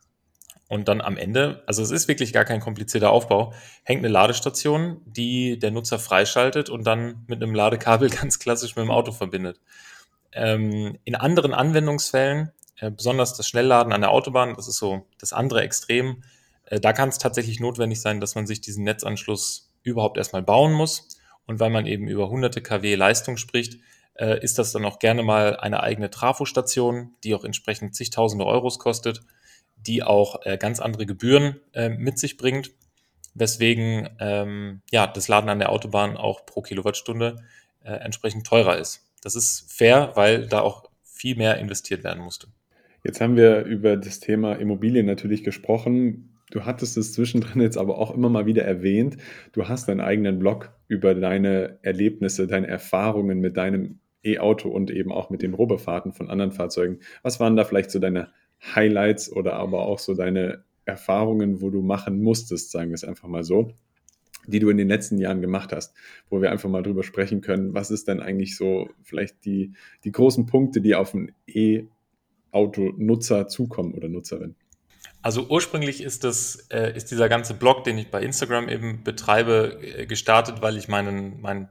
Und 0.67 0.87
dann 0.87 1.01
am 1.01 1.17
Ende, 1.17 1.63
also 1.67 1.83
es 1.83 1.91
ist 1.91 2.07
wirklich 2.07 2.33
gar 2.33 2.45
kein 2.45 2.59
komplizierter 2.59 3.11
Aufbau, 3.11 3.53
hängt 3.83 3.99
eine 3.99 4.07
Ladestation, 4.07 5.01
die 5.05 5.59
der 5.59 5.71
Nutzer 5.71 5.99
freischaltet 5.99 6.69
und 6.69 6.87
dann 6.87 7.23
mit 7.27 7.43
einem 7.43 7.53
Ladekabel 7.53 8.09
ganz 8.21 8.39
klassisch 8.39 8.75
mit 8.75 8.85
dem 8.85 8.91
Auto 8.91 9.11
verbindet. 9.11 9.59
Ähm, 10.31 10.97
in 11.03 11.15
anderen 11.15 11.53
Anwendungsfällen 11.53 12.51
äh, 12.79 12.91
besonders 12.91 13.33
das 13.33 13.47
Schnellladen 13.47 13.93
an 13.93 14.01
der 14.01 14.11
Autobahn, 14.11 14.55
das 14.55 14.67
ist 14.67 14.77
so 14.77 15.05
das 15.19 15.33
andere 15.33 15.61
Extrem. 15.61 16.23
Äh, 16.65 16.79
da 16.79 16.93
kann 16.93 17.09
es 17.09 17.17
tatsächlich 17.17 17.59
notwendig 17.59 18.01
sein, 18.01 18.19
dass 18.19 18.35
man 18.35 18.47
sich 18.47 18.61
diesen 18.61 18.83
Netzanschluss 18.83 19.71
überhaupt 19.83 20.17
erstmal 20.17 20.43
bauen 20.43 20.73
muss. 20.73 21.19
Und 21.45 21.59
weil 21.59 21.69
man 21.69 21.85
eben 21.85 22.07
über 22.07 22.29
hunderte 22.29 22.61
kW 22.61 22.95
Leistung 22.95 23.37
spricht, 23.37 23.79
äh, 24.15 24.41
ist 24.43 24.57
das 24.57 24.71
dann 24.71 24.85
auch 24.85 24.99
gerne 24.99 25.23
mal 25.23 25.57
eine 25.57 25.83
eigene 25.83 26.09
Trafostation, 26.09 27.13
die 27.23 27.35
auch 27.35 27.43
entsprechend 27.43 27.95
zigtausende 27.95 28.45
Euros 28.45 28.79
kostet, 28.79 29.21
die 29.77 30.01
auch 30.01 30.39
ganz 30.57 30.79
andere 30.79 31.05
Gebühren 31.05 31.59
mit 31.75 32.17
sich 32.17 32.37
bringt, 32.37 32.71
weswegen 33.35 34.09
ähm, 34.19 34.81
ja, 34.89 35.05
das 35.05 35.27
Laden 35.27 35.47
an 35.47 35.59
der 35.59 35.71
Autobahn 35.71 36.17
auch 36.17 36.47
pro 36.47 36.63
Kilowattstunde 36.63 37.35
entsprechend 37.83 38.47
teurer 38.47 38.79
ist. 38.79 39.05
Das 39.21 39.35
ist 39.35 39.71
fair, 39.71 40.13
weil 40.15 40.47
da 40.47 40.61
auch 40.61 40.89
viel 41.03 41.35
mehr 41.35 41.57
investiert 41.57 42.03
werden 42.03 42.23
musste. 42.23 42.47
Jetzt 43.05 43.21
haben 43.21 43.37
wir 43.37 43.65
über 43.65 43.97
das 43.97 44.19
Thema 44.19 44.53
Immobilien 44.53 45.05
natürlich 45.05 45.43
gesprochen. 45.43 46.31
Du 46.49 46.65
hattest 46.65 46.97
es 46.97 47.13
zwischendrin 47.13 47.61
jetzt 47.61 47.77
aber 47.77 47.99
auch 47.99 48.11
immer 48.11 48.29
mal 48.29 48.47
wieder 48.47 48.63
erwähnt. 48.63 49.17
Du 49.51 49.67
hast 49.67 49.87
deinen 49.87 50.01
eigenen 50.01 50.39
Blog 50.39 50.73
über 50.87 51.13
deine 51.13 51.77
Erlebnisse, 51.83 52.47
deine 52.47 52.65
Erfahrungen 52.65 53.39
mit 53.39 53.57
deinem 53.57 53.99
E-Auto 54.23 54.69
und 54.69 54.89
eben 54.89 55.11
auch 55.11 55.29
mit 55.29 55.43
den 55.43 55.53
Robofahrten 55.53 56.13
von 56.13 56.31
anderen 56.31 56.51
Fahrzeugen. 56.51 56.97
Was 57.21 57.39
waren 57.39 57.55
da 57.55 57.63
vielleicht 57.63 57.91
so 57.91 57.99
deine 57.99 58.29
Highlights 58.73 59.31
oder 59.31 59.53
aber 59.53 59.85
auch 59.85 59.99
so 59.99 60.15
deine 60.15 60.63
Erfahrungen, 60.85 61.61
wo 61.61 61.69
du 61.69 61.83
machen 61.83 62.23
musstest, 62.23 62.71
sagen 62.71 62.89
wir 62.89 62.95
es 62.95 63.03
einfach 63.03 63.27
mal 63.27 63.43
so, 63.43 63.69
die 64.47 64.57
du 64.59 64.69
in 64.69 64.77
den 64.77 64.87
letzten 64.87 65.19
Jahren 65.19 65.41
gemacht 65.41 65.73
hast, 65.73 65.93
wo 66.31 66.41
wir 66.41 66.51
einfach 66.51 66.69
mal 66.69 66.81
drüber 66.81 67.03
sprechen 67.03 67.41
können, 67.41 67.75
was 67.75 67.91
ist 67.91 68.07
denn 68.07 68.19
eigentlich 68.19 68.57
so 68.57 68.89
vielleicht 69.03 69.45
die, 69.45 69.73
die 70.03 70.11
großen 70.11 70.47
Punkte, 70.47 70.81
die 70.81 70.95
auf 70.95 71.13
ein 71.13 71.33
E- 71.45 71.83
Autonutzer 72.55 73.47
zukommen 73.47 73.93
oder 73.93 74.07
Nutzerin? 74.07 74.55
Also 75.21 75.47
ursprünglich 75.47 76.01
ist 76.01 76.23
das, 76.23 76.67
äh, 76.69 76.95
ist 76.95 77.11
dieser 77.11 77.29
ganze 77.29 77.55
Blog, 77.55 77.83
den 77.83 77.97
ich 77.97 78.11
bei 78.11 78.21
Instagram 78.21 78.69
eben 78.69 79.03
betreibe, 79.03 79.79
äh, 79.81 80.05
gestartet, 80.05 80.61
weil 80.61 80.77
ich 80.77 80.87
meinen, 80.87 81.41
mein 81.41 81.69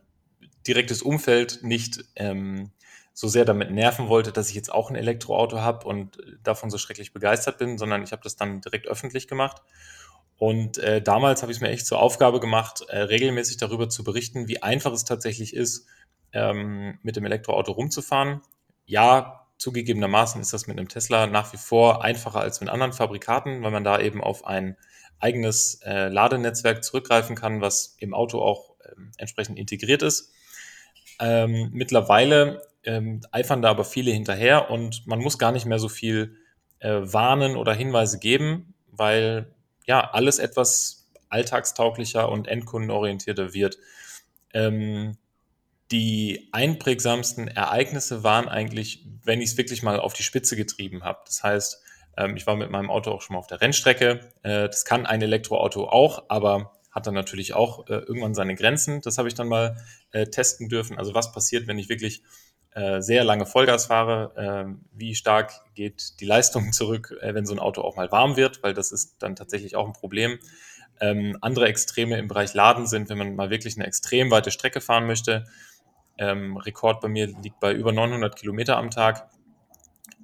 direktes 0.67 1.03
Umfeld 1.03 1.61
nicht 1.63 2.05
ähm, 2.17 2.71
so 3.13 3.29
sehr 3.29 3.45
damit 3.45 3.71
nerven 3.71 4.09
wollte, 4.09 4.33
dass 4.33 4.49
ich 4.49 4.57
jetzt 4.57 4.73
auch 4.73 4.91
ein 4.91 4.97
Elektroauto 4.97 5.61
habe 5.61 5.87
und 5.87 6.19
davon 6.43 6.69
so 6.69 6.79
schrecklich 6.79 7.13
begeistert 7.13 7.59
bin, 7.59 7.79
sondern 7.79 8.03
ich 8.03 8.11
habe 8.11 8.23
das 8.25 8.35
dann 8.35 8.61
direkt 8.61 8.89
öffentlich 8.89 9.29
gemacht. 9.29 9.63
Und 10.37 10.79
äh, 10.79 11.01
damals 11.01 11.43
habe 11.43 11.53
ich 11.53 11.59
es 11.59 11.63
mir 11.63 11.69
echt 11.69 11.87
zur 11.87 12.01
Aufgabe 12.01 12.41
gemacht, 12.41 12.85
äh, 12.89 12.99
regelmäßig 12.99 13.57
darüber 13.57 13.89
zu 13.89 14.03
berichten, 14.03 14.49
wie 14.49 14.63
einfach 14.63 14.93
es 14.93 15.05
tatsächlich 15.05 15.55
ist, 15.55 15.87
ähm, 16.33 16.99
mit 17.03 17.15
dem 17.15 17.25
Elektroauto 17.25 17.71
rumzufahren. 17.71 18.41
Ja, 18.85 19.44
Zugegebenermaßen 19.59 20.41
ist 20.41 20.53
das 20.53 20.67
mit 20.67 20.79
einem 20.79 20.89
Tesla 20.89 21.27
nach 21.27 21.53
wie 21.53 21.57
vor 21.57 22.05
einfacher 22.05 22.41
als 22.41 22.61
mit 22.61 22.69
anderen 22.69 22.93
Fabrikaten, 22.93 23.63
weil 23.63 23.71
man 23.71 23.85
da 23.85 24.01
eben 24.01 24.23
auf 24.23 24.47
ein 24.47 24.77
eigenes 25.21 25.81
äh, 25.85 26.09
Ladenetzwerk 26.09 26.85
zurückgreifen 26.85 27.37
kann, 27.37 27.61
was 27.61 27.97
im 27.99 28.15
Auto 28.15 28.41
auch 28.41 28.75
ähm, 28.87 29.13
entsprechend 29.17 29.59
integriert 29.59 30.03
ist. 30.03 30.33
Ähm, 31.21 31.71
mittlerweile 31.73 32.63
ähm, 32.83 33.21
eifern 33.31 33.63
da 33.63 33.71
aber 33.71 33.85
viele 33.85 34.11
hinterher 34.11 34.71
und 34.71 35.07
man 35.07 35.21
muss 35.21 35.39
gar 35.39 35.53
nicht 35.53 35.67
mehr 35.67 35.79
so 35.79 35.89
viel 35.89 36.37
äh, 36.81 37.01
warnen 37.01 37.57
oder 37.57 37.73
Hinweise 37.73 38.19
geben, 38.19 38.75
weil 38.91 39.55
ja 39.87 40.11
alles 40.11 40.39
etwas 40.39 41.11
alltagstauglicher 41.29 42.29
und 42.29 42.49
endkundenorientierter 42.49 43.55
wird. 43.55 43.79
Ähm, 44.53 45.17
die 45.95 46.49
einprägsamsten 46.51 47.47
Ereignisse 47.47 48.25
waren 48.25 48.49
eigentlich, 48.49 49.07
wenn 49.23 49.41
ich 49.41 49.51
es 49.51 49.57
wirklich 49.57 49.85
mal 49.85 50.01
auf 50.01 50.13
die 50.13 50.25
Spitze 50.25 50.57
getrieben 50.57 51.05
habe. 51.05 51.21
Das 51.25 51.45
heißt, 51.45 51.81
ähm, 52.17 52.37
ich 52.37 52.49
war 52.49 52.57
mit 52.57 52.69
meinem 52.69 52.91
Auto 52.91 53.13
auch 53.13 53.23
schon 53.23 53.35
mal 53.35 53.39
auf 53.39 53.47
der 53.47 53.61
Rennstrecke. 53.61 54.19
Äh, 54.43 54.67
das 54.67 54.85
kann 54.85 55.07
ein 55.07 55.23
Elektroauto 55.23 55.85
auch, 55.89 56.25
aber 56.27 56.73
hat 56.91 57.07
dann 57.07 57.15
natürlich 57.15 57.55
auch 57.55 57.87
äh, 57.89 57.95
irgendwann 57.95 58.35
seine 58.35 58.57
Grenzen. 58.57 59.03
Das 59.03 59.19
habe 59.19 59.29
ich 59.29 59.35
dann 59.35 59.47
mal 59.47 59.77
äh, 60.11 60.27
testen 60.27 60.69
dürfen. 60.69 60.99
Also 60.99 61.15
was 61.15 61.31
passiert, 61.31 61.69
wenn 61.69 61.79
ich 61.79 61.89
wirklich 61.89 62.25
äh, 62.73 63.01
sehr 63.01 63.23
lange 63.23 63.47
Vollgas 63.47 63.87
fahre? 63.87 64.33
Ähm, 64.37 64.87
wie 64.91 65.15
stark 65.15 65.53
geht 65.77 66.19
die 66.19 66.27
Leistung 66.27 66.73
zurück, 66.73 67.17
äh, 67.21 67.35
wenn 67.35 67.47
so 67.47 67.55
ein 67.55 67.61
Auto 67.61 67.83
auch 67.83 67.95
mal 67.95 68.11
warm 68.11 68.37
wird? 68.37 68.65
Weil 68.65 68.75
das 68.75 68.91
ist 68.91 69.15
dann 69.21 69.37
tatsächlich 69.37 69.77
auch 69.77 69.87
ein 69.87 69.93
Problem. 69.93 70.41
Ähm, 71.01 71.39
andere 71.41 71.69
Extreme 71.69 72.19
im 72.19 72.27
Bereich 72.27 72.53
Laden 72.53 72.89
sind, 72.89 73.09
wenn 73.11 73.19
man 73.19 73.37
mal 73.37 73.51
wirklich 73.51 73.77
eine 73.77 73.87
extrem 73.87 74.33
weite 74.33 74.51
Strecke 74.51 74.81
fahren 74.81 75.07
möchte, 75.07 75.45
ähm, 76.19 76.57
Rekord 76.57 77.01
bei 77.01 77.09
mir 77.09 77.27
liegt 77.27 77.61
bei 77.61 77.73
über 77.73 77.93
900 77.93 78.37
Kilometer 78.37 78.77
am 78.77 78.91
Tag. 78.91 79.29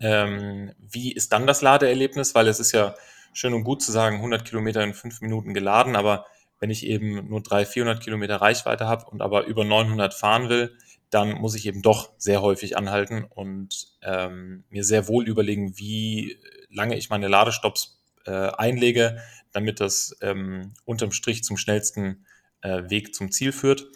Ähm, 0.00 0.72
wie 0.78 1.12
ist 1.12 1.32
dann 1.32 1.46
das 1.46 1.62
Ladeerlebnis? 1.62 2.34
Weil 2.34 2.48
es 2.48 2.60
ist 2.60 2.72
ja 2.72 2.94
schön 3.32 3.54
und 3.54 3.64
gut 3.64 3.82
zu 3.82 3.92
sagen, 3.92 4.16
100 4.16 4.44
Kilometer 4.44 4.82
in 4.82 4.94
fünf 4.94 5.20
Minuten 5.20 5.54
geladen, 5.54 5.96
aber 5.96 6.26
wenn 6.58 6.70
ich 6.70 6.86
eben 6.86 7.28
nur 7.28 7.42
300, 7.42 7.68
400 7.68 8.02
Kilometer 8.02 8.36
Reichweite 8.36 8.86
habe 8.86 9.06
und 9.06 9.22
aber 9.22 9.46
über 9.46 9.64
900 9.64 10.12
fahren 10.14 10.48
will, 10.48 10.76
dann 11.10 11.32
muss 11.32 11.54
ich 11.54 11.66
eben 11.66 11.82
doch 11.82 12.12
sehr 12.18 12.42
häufig 12.42 12.76
anhalten 12.76 13.24
und 13.24 13.88
ähm, 14.02 14.64
mir 14.70 14.84
sehr 14.84 15.08
wohl 15.08 15.26
überlegen, 15.26 15.76
wie 15.78 16.38
lange 16.70 16.96
ich 16.96 17.10
meine 17.10 17.28
Ladestops 17.28 18.00
äh, 18.26 18.30
einlege, 18.30 19.20
damit 19.52 19.80
das 19.80 20.16
ähm, 20.20 20.72
unterm 20.84 21.10
Strich 21.10 21.42
zum 21.42 21.56
schnellsten 21.56 22.26
äh, 22.62 22.88
Weg 22.88 23.14
zum 23.14 23.32
Ziel 23.32 23.52
führt. 23.52 23.88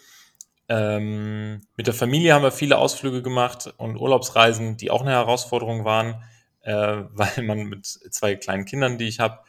Ähm, 0.67 1.61
mit 1.75 1.87
der 1.87 1.93
Familie 1.93 2.33
haben 2.33 2.43
wir 2.43 2.51
viele 2.51 2.77
Ausflüge 2.77 3.21
gemacht 3.21 3.73
und 3.77 3.97
Urlaubsreisen, 3.97 4.77
die 4.77 4.89
auch 4.89 5.01
eine 5.01 5.11
Herausforderung 5.11 5.85
waren, 5.85 6.23
äh, 6.61 6.73
weil 7.11 7.43
man 7.43 7.65
mit 7.65 7.85
zwei 7.85 8.35
kleinen 8.35 8.65
Kindern, 8.65 8.97
die 8.97 9.07
ich 9.07 9.19
habe, 9.19 9.39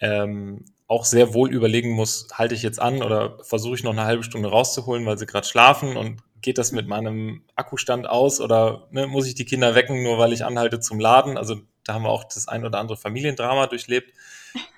ähm, 0.00 0.64
auch 0.88 1.04
sehr 1.04 1.34
wohl 1.34 1.52
überlegen 1.52 1.90
muss, 1.90 2.28
halte 2.32 2.54
ich 2.54 2.62
jetzt 2.62 2.80
an 2.80 3.02
oder 3.02 3.38
versuche 3.42 3.74
ich 3.74 3.82
noch 3.82 3.92
eine 3.92 4.04
halbe 4.04 4.22
Stunde 4.22 4.50
rauszuholen, 4.50 5.04
weil 5.04 5.18
sie 5.18 5.26
gerade 5.26 5.46
schlafen 5.46 5.96
und 5.96 6.22
geht 6.42 6.58
das 6.58 6.70
mit 6.70 6.86
meinem 6.86 7.42
Akkustand 7.56 8.08
aus 8.08 8.40
oder 8.40 8.86
ne, 8.90 9.08
muss 9.08 9.26
ich 9.26 9.34
die 9.34 9.44
Kinder 9.44 9.74
wecken, 9.74 10.04
nur 10.04 10.18
weil 10.18 10.32
ich 10.32 10.44
anhalte 10.44 10.78
zum 10.78 11.00
Laden? 11.00 11.36
Also 11.36 11.56
da 11.82 11.94
haben 11.94 12.04
wir 12.04 12.10
auch 12.10 12.24
das 12.24 12.46
ein 12.46 12.64
oder 12.64 12.78
andere 12.78 12.96
Familiendrama 12.96 13.66
durchlebt. 13.66 14.12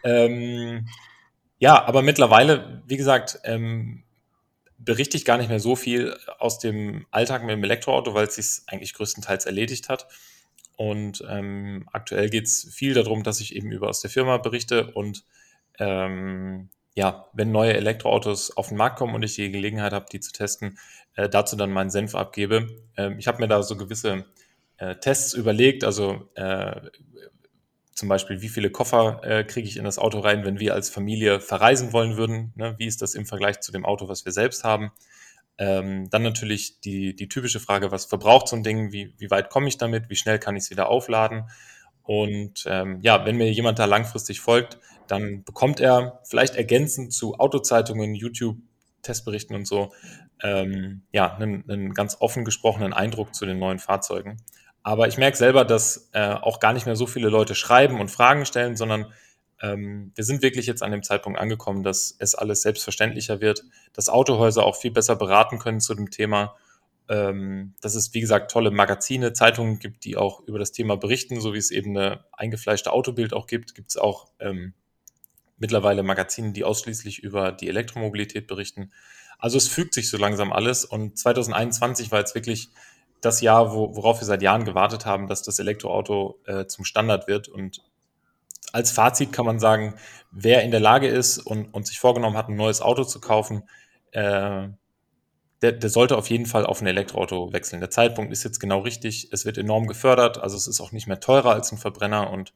Ähm, 0.02 0.88
ja, 1.58 1.84
aber 1.84 2.02
mittlerweile, 2.02 2.82
wie 2.86 2.96
gesagt, 2.96 3.40
ähm, 3.44 4.04
berichte 4.88 5.18
ich 5.18 5.26
gar 5.26 5.36
nicht 5.36 5.50
mehr 5.50 5.60
so 5.60 5.76
viel 5.76 6.16
aus 6.38 6.58
dem 6.58 7.04
Alltag 7.10 7.42
mit 7.42 7.50
dem 7.50 7.62
Elektroauto, 7.62 8.14
weil 8.14 8.26
es 8.26 8.36
sich 8.36 8.62
eigentlich 8.68 8.94
größtenteils 8.94 9.44
erledigt 9.44 9.90
hat. 9.90 10.08
Und 10.76 11.22
ähm, 11.28 11.86
aktuell 11.92 12.30
geht 12.30 12.46
es 12.46 12.72
viel 12.72 12.94
darum, 12.94 13.22
dass 13.22 13.42
ich 13.42 13.54
eben 13.54 13.70
über 13.70 13.90
aus 13.90 14.00
der 14.00 14.08
Firma 14.08 14.38
berichte 14.38 14.90
und 14.92 15.24
ähm, 15.78 16.70
ja, 16.94 17.28
wenn 17.34 17.52
neue 17.52 17.74
Elektroautos 17.74 18.56
auf 18.56 18.68
den 18.68 18.78
Markt 18.78 18.98
kommen 18.98 19.14
und 19.14 19.22
ich 19.22 19.34
die 19.34 19.52
Gelegenheit 19.52 19.92
habe, 19.92 20.06
die 20.10 20.20
zu 20.20 20.32
testen, 20.32 20.78
äh, 21.16 21.28
dazu 21.28 21.54
dann 21.54 21.70
meinen 21.70 21.90
Senf 21.90 22.14
abgebe. 22.14 22.68
Ähm, 22.96 23.18
ich 23.18 23.28
habe 23.28 23.40
mir 23.40 23.48
da 23.48 23.62
so 23.62 23.76
gewisse 23.76 24.24
äh, 24.78 24.96
Tests 24.96 25.34
überlegt, 25.34 25.84
also 25.84 26.30
äh, 26.34 26.80
zum 27.98 28.08
Beispiel, 28.08 28.40
wie 28.40 28.48
viele 28.48 28.70
Koffer 28.70 29.20
äh, 29.24 29.44
kriege 29.44 29.68
ich 29.68 29.76
in 29.76 29.84
das 29.84 29.98
Auto 29.98 30.20
rein, 30.20 30.44
wenn 30.44 30.60
wir 30.60 30.72
als 30.72 30.88
Familie 30.88 31.40
verreisen 31.40 31.92
wollen 31.92 32.16
würden? 32.16 32.52
Ne? 32.54 32.74
Wie 32.78 32.86
ist 32.86 33.02
das 33.02 33.14
im 33.14 33.26
Vergleich 33.26 33.60
zu 33.60 33.72
dem 33.72 33.84
Auto, 33.84 34.08
was 34.08 34.24
wir 34.24 34.32
selbst 34.32 34.62
haben? 34.62 34.92
Ähm, 35.58 36.08
dann 36.08 36.22
natürlich 36.22 36.80
die, 36.80 37.16
die 37.16 37.28
typische 37.28 37.58
Frage, 37.58 37.90
was 37.90 38.04
verbraucht 38.04 38.46
so 38.46 38.54
ein 38.54 38.62
Ding? 38.62 38.92
Wie, 38.92 39.14
wie 39.18 39.30
weit 39.30 39.50
komme 39.50 39.66
ich 39.66 39.78
damit? 39.78 40.08
Wie 40.08 40.16
schnell 40.16 40.38
kann 40.38 40.54
ich 40.54 40.64
es 40.64 40.70
wieder 40.70 40.88
aufladen? 40.88 41.50
Und 42.04 42.64
ähm, 42.66 43.00
ja, 43.02 43.26
wenn 43.26 43.36
mir 43.36 43.50
jemand 43.50 43.80
da 43.80 43.84
langfristig 43.84 44.40
folgt, 44.40 44.78
dann 45.08 45.42
bekommt 45.42 45.80
er 45.80 46.20
vielleicht 46.24 46.54
ergänzend 46.54 47.12
zu 47.12 47.34
Autozeitungen, 47.34 48.14
YouTube, 48.14 48.58
Testberichten 49.02 49.56
und 49.56 49.66
so, 49.66 49.92
ähm, 50.42 51.02
ja, 51.12 51.34
einen, 51.34 51.68
einen 51.68 51.94
ganz 51.94 52.16
offen 52.20 52.44
gesprochenen 52.44 52.92
Eindruck 52.92 53.34
zu 53.34 53.44
den 53.44 53.58
neuen 53.58 53.80
Fahrzeugen. 53.80 54.36
Aber 54.82 55.08
ich 55.08 55.18
merke 55.18 55.36
selber, 55.36 55.64
dass 55.64 56.08
äh, 56.12 56.32
auch 56.32 56.60
gar 56.60 56.72
nicht 56.72 56.86
mehr 56.86 56.96
so 56.96 57.06
viele 57.06 57.28
Leute 57.28 57.54
schreiben 57.54 58.00
und 58.00 58.10
Fragen 58.10 58.46
stellen, 58.46 58.76
sondern 58.76 59.12
ähm, 59.60 60.12
wir 60.14 60.24
sind 60.24 60.42
wirklich 60.42 60.66
jetzt 60.66 60.82
an 60.82 60.92
dem 60.92 61.02
Zeitpunkt 61.02 61.38
angekommen, 61.38 61.82
dass 61.82 62.14
es 62.18 62.34
alles 62.34 62.62
selbstverständlicher 62.62 63.40
wird, 63.40 63.64
dass 63.92 64.08
Autohäuser 64.08 64.64
auch 64.64 64.76
viel 64.76 64.92
besser 64.92 65.16
beraten 65.16 65.58
können 65.58 65.80
zu 65.80 65.94
dem 65.94 66.10
Thema, 66.10 66.54
ähm, 67.08 67.74
dass 67.80 67.94
es, 67.94 68.14
wie 68.14 68.20
gesagt, 68.20 68.50
tolle 68.50 68.70
Magazine, 68.70 69.32
Zeitungen 69.32 69.78
gibt, 69.78 70.04
die 70.04 70.16
auch 70.16 70.40
über 70.46 70.58
das 70.58 70.72
Thema 70.72 70.96
berichten, 70.96 71.40
so 71.40 71.54
wie 71.54 71.58
es 71.58 71.70
eben 71.70 71.96
eine 71.96 72.24
eingefleischte 72.32 72.92
Autobild 72.92 73.32
auch 73.32 73.46
gibt, 73.46 73.74
gibt 73.74 73.90
es 73.90 73.96
auch 73.96 74.28
ähm, 74.38 74.74
mittlerweile 75.56 76.02
Magazine, 76.02 76.52
die 76.52 76.64
ausschließlich 76.64 77.18
über 77.20 77.50
die 77.50 77.68
Elektromobilität 77.68 78.46
berichten. 78.46 78.92
Also 79.38 79.56
es 79.56 79.68
fügt 79.68 79.94
sich 79.94 80.08
so 80.08 80.18
langsam 80.18 80.52
alles 80.52 80.84
und 80.84 81.18
2021 81.18 82.10
war 82.10 82.20
jetzt 82.20 82.34
wirklich 82.34 82.70
das 83.20 83.40
Jahr, 83.40 83.72
wo, 83.72 83.94
worauf 83.96 84.20
wir 84.20 84.26
seit 84.26 84.42
Jahren 84.42 84.64
gewartet 84.64 85.06
haben, 85.06 85.26
dass 85.26 85.42
das 85.42 85.58
Elektroauto 85.58 86.38
äh, 86.46 86.66
zum 86.66 86.84
Standard 86.84 87.26
wird. 87.28 87.48
Und 87.48 87.82
als 88.72 88.90
Fazit 88.90 89.32
kann 89.32 89.46
man 89.46 89.58
sagen, 89.58 89.94
wer 90.30 90.62
in 90.62 90.70
der 90.70 90.80
Lage 90.80 91.08
ist 91.08 91.38
und, 91.38 91.72
und 91.74 91.86
sich 91.86 91.98
vorgenommen 91.98 92.36
hat, 92.36 92.48
ein 92.48 92.56
neues 92.56 92.80
Auto 92.80 93.04
zu 93.04 93.20
kaufen, 93.20 93.64
äh, 94.12 94.68
der, 95.62 95.72
der 95.72 95.90
sollte 95.90 96.16
auf 96.16 96.30
jeden 96.30 96.46
Fall 96.46 96.64
auf 96.64 96.80
ein 96.80 96.86
Elektroauto 96.86 97.52
wechseln. 97.52 97.80
Der 97.80 97.90
Zeitpunkt 97.90 98.32
ist 98.32 98.44
jetzt 98.44 98.60
genau 98.60 98.80
richtig. 98.80 99.32
Es 99.32 99.44
wird 99.44 99.58
enorm 99.58 99.86
gefördert, 99.86 100.38
also 100.38 100.56
es 100.56 100.68
ist 100.68 100.80
auch 100.80 100.92
nicht 100.92 101.08
mehr 101.08 101.20
teurer 101.20 101.52
als 101.52 101.72
ein 101.72 101.78
Verbrenner 101.78 102.30
und 102.30 102.52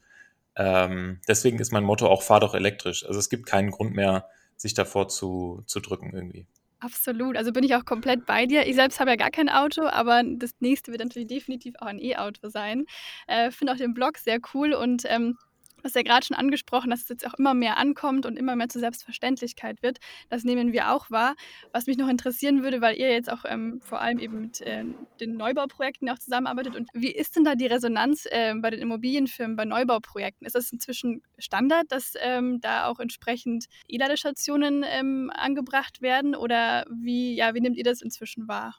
ähm, 0.54 1.20
deswegen 1.26 1.58
ist 1.58 1.72
mein 1.72 1.84
Motto 1.84 2.06
auch 2.06 2.22
fahr 2.22 2.40
doch 2.40 2.54
elektrisch. 2.54 3.04
Also 3.06 3.18
es 3.18 3.28
gibt 3.28 3.46
keinen 3.46 3.70
Grund 3.70 3.94
mehr, 3.94 4.28
sich 4.56 4.74
davor 4.74 5.08
zu, 5.08 5.62
zu 5.66 5.80
drücken 5.80 6.12
irgendwie. 6.14 6.46
Absolut, 6.82 7.36
also 7.36 7.52
bin 7.52 7.62
ich 7.62 7.76
auch 7.76 7.84
komplett 7.84 8.26
bei 8.26 8.44
dir. 8.46 8.66
Ich 8.66 8.74
selbst 8.74 8.98
habe 8.98 9.10
ja 9.10 9.16
gar 9.16 9.30
kein 9.30 9.48
Auto, 9.48 9.82
aber 9.86 10.22
das 10.24 10.50
nächste 10.58 10.90
wird 10.90 11.00
natürlich 11.02 11.28
definitiv 11.28 11.74
auch 11.78 11.86
ein 11.86 12.00
E-Auto 12.00 12.48
sein. 12.48 12.86
Äh, 13.28 13.52
Finde 13.52 13.72
auch 13.72 13.76
den 13.76 13.94
Blog 13.94 14.18
sehr 14.18 14.40
cool 14.52 14.72
und 14.74 15.04
ähm, 15.06 15.36
hast 15.84 15.96
ja 15.96 16.02
gerade 16.02 16.24
schon 16.24 16.36
angesprochen, 16.36 16.90
dass 16.90 17.02
es 17.02 17.08
jetzt 17.08 17.26
auch 17.26 17.34
immer 17.34 17.54
mehr 17.54 17.78
ankommt 17.78 18.26
und 18.26 18.36
immer 18.36 18.56
mehr 18.56 18.68
zur 18.68 18.80
Selbstverständlichkeit 18.80 19.82
wird. 19.82 19.98
Das 20.28 20.44
nehmen 20.44 20.72
wir 20.72 20.90
auch 20.92 21.10
wahr. 21.10 21.34
Was 21.72 21.86
mich 21.86 21.96
noch 21.96 22.08
interessieren 22.08 22.62
würde, 22.62 22.80
weil 22.80 22.96
ihr 22.96 23.10
jetzt 23.10 23.30
auch 23.30 23.44
ähm, 23.46 23.80
vor 23.82 24.00
allem 24.00 24.18
eben 24.18 24.40
mit 24.40 24.60
äh, 24.60 24.84
den 25.20 25.36
Neubauprojekten 25.36 26.08
auch 26.08 26.18
zusammenarbeitet. 26.18 26.76
Und 26.76 26.88
wie 26.92 27.12
ist 27.12 27.36
denn 27.36 27.44
da 27.44 27.54
die 27.54 27.66
Resonanz 27.66 28.26
äh, 28.30 28.54
bei 28.54 28.70
den 28.70 28.80
Immobilienfirmen, 28.80 29.56
bei 29.56 29.64
Neubauprojekten? 29.64 30.46
Ist 30.46 30.54
das 30.54 30.72
inzwischen 30.72 31.22
Standard, 31.38 31.90
dass 31.90 32.14
ähm, 32.20 32.60
da 32.60 32.86
auch 32.86 32.98
entsprechend 32.98 33.66
E-Ladestationen 33.88 34.84
ähm, 34.86 35.30
angebracht 35.34 36.02
werden? 36.02 36.34
Oder 36.34 36.84
wie, 36.90 37.34
ja, 37.34 37.54
wie 37.54 37.60
nehmt 37.60 37.76
ihr 37.76 37.84
das 37.84 38.02
inzwischen 38.02 38.48
wahr? 38.48 38.76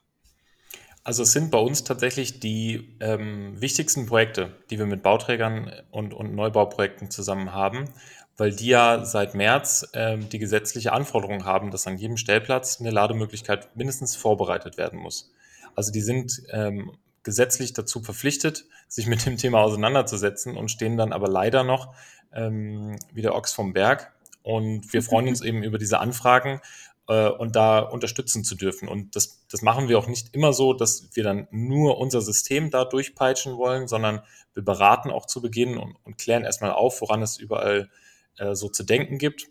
Also 1.04 1.24
es 1.24 1.34
sind 1.34 1.52
bei 1.52 1.58
uns 1.58 1.84
tatsächlich 1.84 2.40
die 2.40 2.96
ähm, 3.02 3.60
wichtigsten 3.60 4.06
Projekte, 4.06 4.56
die 4.70 4.80
wir 4.80 4.86
mit 4.86 5.04
Bauträgern 5.04 5.72
und, 5.92 6.14
und 6.14 6.34
Neubauprojekten 6.34 7.12
zusammen 7.12 7.52
haben, 7.52 7.90
weil 8.38 8.56
die 8.56 8.68
ja 8.68 9.04
seit 9.04 9.36
März 9.36 9.90
ähm, 9.94 10.30
die 10.30 10.40
gesetzliche 10.40 10.94
Anforderung 10.94 11.44
haben, 11.46 11.72
dass 11.72 11.88
an 11.88 11.98
jedem 11.98 12.16
Stellplatz 12.16 12.80
eine 12.80 12.90
Lademöglichkeit 12.90 13.76
mindestens 13.76 14.16
vorbereitet 14.16 14.78
werden 14.78 14.98
muss. 14.98 15.32
Also 15.76 15.92
die 15.92 16.02
sind 16.02 16.42
ähm, 16.52 16.94
gesetzlich 17.24 17.74
dazu 17.74 18.02
verpflichtet, 18.02 18.66
sich 18.88 19.08
mit 19.08 19.26
dem 19.26 19.38
Thema 19.38 19.60
auseinanderzusetzen 19.60 20.56
und 20.56 20.72
stehen 20.72 20.96
dann 20.98 21.12
aber 21.12 21.28
leider 21.28 21.64
noch 21.64 21.94
ähm, 22.34 22.98
wie 23.14 23.22
der 23.22 23.36
Ochs 23.36 23.52
vom 23.52 23.74
Berg. 23.74 24.14
Und 24.42 24.94
wir 24.94 25.02
freuen 25.04 25.28
uns 25.28 25.42
eben 25.42 25.64
über 25.64 25.78
diese 25.78 26.00
Anfragen 26.00 26.62
äh, 27.08 27.30
und 27.30 27.56
da 27.56 27.80
unterstützen 27.80 28.44
zu 28.44 28.56
dürfen. 28.56 28.88
Und 28.88 29.16
das, 29.16 29.46
das 29.50 29.62
machen 29.62 29.90
wir 29.90 29.98
auch 29.98 30.08
nicht 30.08 30.34
immer 30.36 30.54
so, 30.54 30.74
dass 30.74 31.10
wir 31.14 31.24
dann 31.24 31.48
nur 31.52 31.98
unser 31.98 32.22
System 32.22 32.70
da 32.70 32.86
durchpeitschen 32.86 33.58
wollen, 33.58 33.88
sondern 33.88 34.22
wir 34.54 34.64
beraten 34.64 35.12
auch 35.12 35.26
zu 35.26 35.42
Beginn 35.42 35.78
und, 35.78 35.96
und 36.04 36.18
klären 36.18 36.44
erstmal 36.44 36.72
auf, 36.72 37.02
woran 37.02 37.22
es 37.22 37.38
überall 37.38 37.90
äh, 38.38 38.56
so 38.56 38.70
zu 38.70 38.84
denken 38.84 39.18
gibt. 39.18 39.48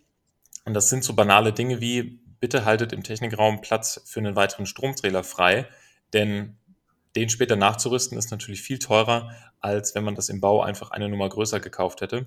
Und 0.65 0.75
das 0.75 0.89
sind 0.89 1.05
so 1.05 1.15
banale 1.15 1.53
Dinge 1.53 1.81
wie, 1.81 2.21
bitte 2.41 2.65
haltet 2.65 2.93
im 2.93 3.03
Technikraum 3.03 3.61
Platz 3.61 4.03
für 4.05 4.21
einen 4.21 4.37
weiteren 4.37 4.67
Stromzähler 4.67 5.23
frei, 5.23 5.69
denn 6.13 6.57
den 7.15 7.29
später 7.29 7.57
nachzurüsten 7.57 8.19
ist 8.19 8.31
natürlich 8.31 8.63
viel 8.63 8.79
teurer, 8.79 9.31
als 9.61 9.95
wenn 9.95 10.03
man 10.05 10.15
das 10.15 10.29
im 10.29 10.41
Bau 10.41 10.63
einfach 10.63 10.91
eine 10.91 11.09
Nummer 11.09 11.29
größer 11.29 11.61
gekauft 11.61 12.01
hätte. 12.01 12.27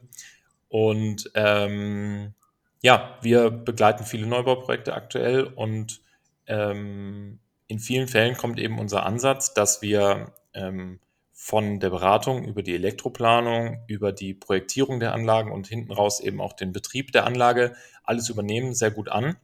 Und 0.70 1.32
ähm, 1.34 2.34
ja, 2.86 3.18
wir 3.24 3.50
begleiten 3.50 4.04
viele 4.04 4.28
Neubauprojekte 4.28 4.94
aktuell 4.94 5.46
und 5.46 6.02
ähm, 6.46 7.40
in 7.66 7.80
vielen 7.80 8.08
Fällen 8.08 8.38
kommt 8.38 8.60
eben 8.60 8.78
unser 8.78 9.08
Ansatz, 9.08 9.56
dass 9.56 9.82
wir 9.82 10.34
ähm, 10.54 11.00
von 11.34 11.80
der 11.80 11.90
Beratung 11.90 12.46
über 12.46 12.62
die 12.62 12.76
Elektroplanung, 12.76 13.80
über 13.88 14.12
die 14.12 14.36
Projektierung 14.36 15.00
der 15.00 15.16
Anlagen 15.16 15.52
und 15.52 15.66
hinten 15.66 15.92
raus 15.92 16.20
eben 16.20 16.40
auch 16.40 16.54
den 16.54 16.74
Betrieb 16.74 17.12
der 17.12 17.26
Anlage 17.26 17.76
alles 18.04 18.30
übernehmen, 18.30 18.76
sehr 18.76 18.92
gut 18.92 19.10
an. 19.10 19.36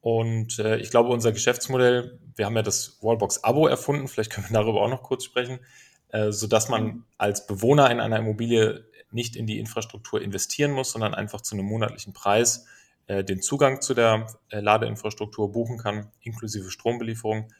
Und 0.00 0.58
äh, 0.58 0.78
ich 0.78 0.90
glaube, 0.90 1.10
unser 1.10 1.30
Geschäftsmodell, 1.30 2.18
wir 2.34 2.44
haben 2.44 2.56
ja 2.56 2.62
das 2.62 2.98
Wallbox-Abo 3.02 3.68
erfunden, 3.68 4.08
vielleicht 4.08 4.32
können 4.32 4.48
wir 4.48 4.60
darüber 4.60 4.82
auch 4.82 4.90
noch 4.90 5.04
kurz 5.04 5.22
sprechen, 5.22 5.60
äh, 6.08 6.32
sodass 6.32 6.68
man 6.68 6.84
mhm. 6.84 7.04
als 7.18 7.46
Bewohner 7.46 7.88
in 7.92 8.00
einer 8.00 8.18
Immobilie 8.18 8.84
nicht 9.14 9.36
in 9.36 9.46
die 9.46 9.58
Infrastruktur 9.58 10.20
investieren 10.20 10.72
muss, 10.72 10.90
sondern 10.92 11.14
einfach 11.14 11.40
zu 11.40 11.54
einem 11.54 11.66
monatlichen 11.66 12.12
Preis 12.12 12.66
äh, 13.06 13.22
den 13.22 13.40
Zugang 13.40 13.80
zu 13.80 13.94
der 13.94 14.26
äh, 14.50 14.60
Ladeinfrastruktur 14.60 15.52
buchen 15.52 15.78
kann, 15.78 16.10
inklusive 16.20 16.70
Strombelieferung. 16.70 17.52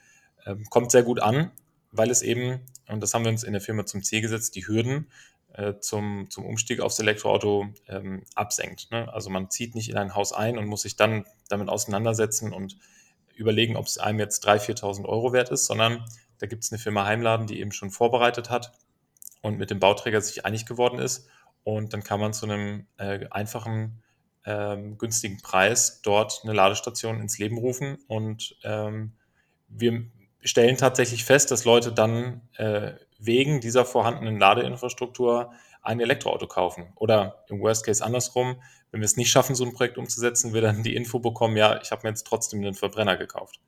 Ähm, 0.45 0.64
kommt 0.69 0.90
sehr 0.90 1.05
gut 1.05 1.21
an, 1.21 1.53
weil 1.93 2.11
es 2.11 2.23
eben, 2.23 2.61
und 2.88 3.01
das 3.03 3.14
haben 3.14 3.25
wir 3.25 3.31
uns 3.31 3.45
in 3.45 3.53
der 3.53 3.62
Firma 3.62 3.87
zum 3.87 4.03
Ziel 4.03 4.21
gesetzt, 4.21 4.57
die 4.57 4.67
Hürden 4.67 5.07
äh, 5.53 5.75
zum, 5.79 6.29
zum 6.29 6.45
Umstieg 6.45 6.81
aufs 6.81 6.99
Elektroauto 6.99 7.69
ähm, 7.88 8.25
absenkt. 8.35 8.90
Ne? 8.90 9.12
Also 9.12 9.31
man 9.31 9.51
zieht 9.51 9.75
nicht 9.75 9.88
in 9.88 9.97
ein 9.97 10.14
Haus 10.14 10.33
ein 10.33 10.59
und 10.59 10.67
muss 10.67 10.83
sich 10.83 10.97
dann 10.97 11.25
damit 11.49 11.69
auseinandersetzen 11.69 12.53
und 12.53 12.79
überlegen, 13.37 13.77
ob 13.77 13.87
es 13.87 13.99
einem 13.99 14.19
jetzt 14.19 14.47
3.000, 14.47 14.81
4.000 14.81 15.05
Euro 15.05 15.33
wert 15.33 15.51
ist, 15.51 15.67
sondern 15.67 16.05
da 16.38 16.47
gibt 16.47 16.64
es 16.64 16.73
eine 16.73 16.79
Firma 16.79 17.05
Heimladen, 17.05 17.47
die 17.47 17.61
eben 17.61 17.73
schon 17.73 17.90
vorbereitet 17.90 18.51
hat 18.51 18.73
und 19.40 19.59
mit 19.59 19.71
dem 19.71 19.79
Bauträger 19.79 20.21
sich 20.21 20.45
einig 20.45 20.67
geworden 20.67 20.99
ist 20.99 21.29
und 21.64 21.92
dann 21.92 22.05
kann 22.05 22.20
man 22.20 22.33
zu 22.33 22.46
einem 22.46 22.87
äh, 22.98 23.27
einfachen, 23.31 24.03
ähm, 24.46 24.98
günstigen 24.98 25.40
Preis 25.40 26.03
dort 26.03 26.40
eine 26.44 26.53
Ladestation 26.53 27.20
ins 27.20 27.38
Leben 27.38 27.59
rufen. 27.59 27.98
Und 28.07 28.57
ähm, 28.62 29.14
wir 29.68 30.05
stellen 30.40 30.77
tatsächlich 30.77 31.24
fest, 31.24 31.50
dass 31.50 31.64
Leute 31.64 31.92
dann 31.92 32.42
äh, 32.57 32.92
wegen 33.18 33.61
dieser 33.61 33.87
vorhandenen 33.87 34.38
Ladeinfrastruktur 34.38 35.53
ein 35.81 36.00
Elektroauto 36.00 36.46
kaufen. 36.46 36.92
Oder 36.96 37.44
im 37.48 37.61
Worst 37.61 37.87
Case 37.87 38.05
andersrum, 38.05 38.61
wenn 38.90 39.00
wir 39.00 39.07
es 39.07 39.16
nicht 39.16 39.31
schaffen, 39.31 39.55
so 39.55 39.64
ein 39.64 39.72
Projekt 39.72 39.98
umzusetzen, 39.98 40.53
wir 40.53 40.61
dann 40.61 40.83
die 40.83 40.94
Info 40.94 41.18
bekommen, 41.18 41.57
ja, 41.57 41.81
ich 41.81 41.90
habe 41.90 42.03
mir 42.05 42.11
jetzt 42.11 42.27
trotzdem 42.27 42.61
einen 42.61 42.74
Verbrenner 42.74 43.16
gekauft. 43.16 43.61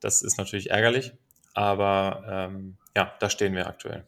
Das 0.00 0.22
ist 0.22 0.38
natürlich 0.38 0.70
ärgerlich, 0.70 1.12
aber 1.54 2.24
ähm, 2.28 2.78
ja, 2.96 3.12
da 3.18 3.28
stehen 3.28 3.54
wir 3.54 3.66
aktuell. 3.66 4.06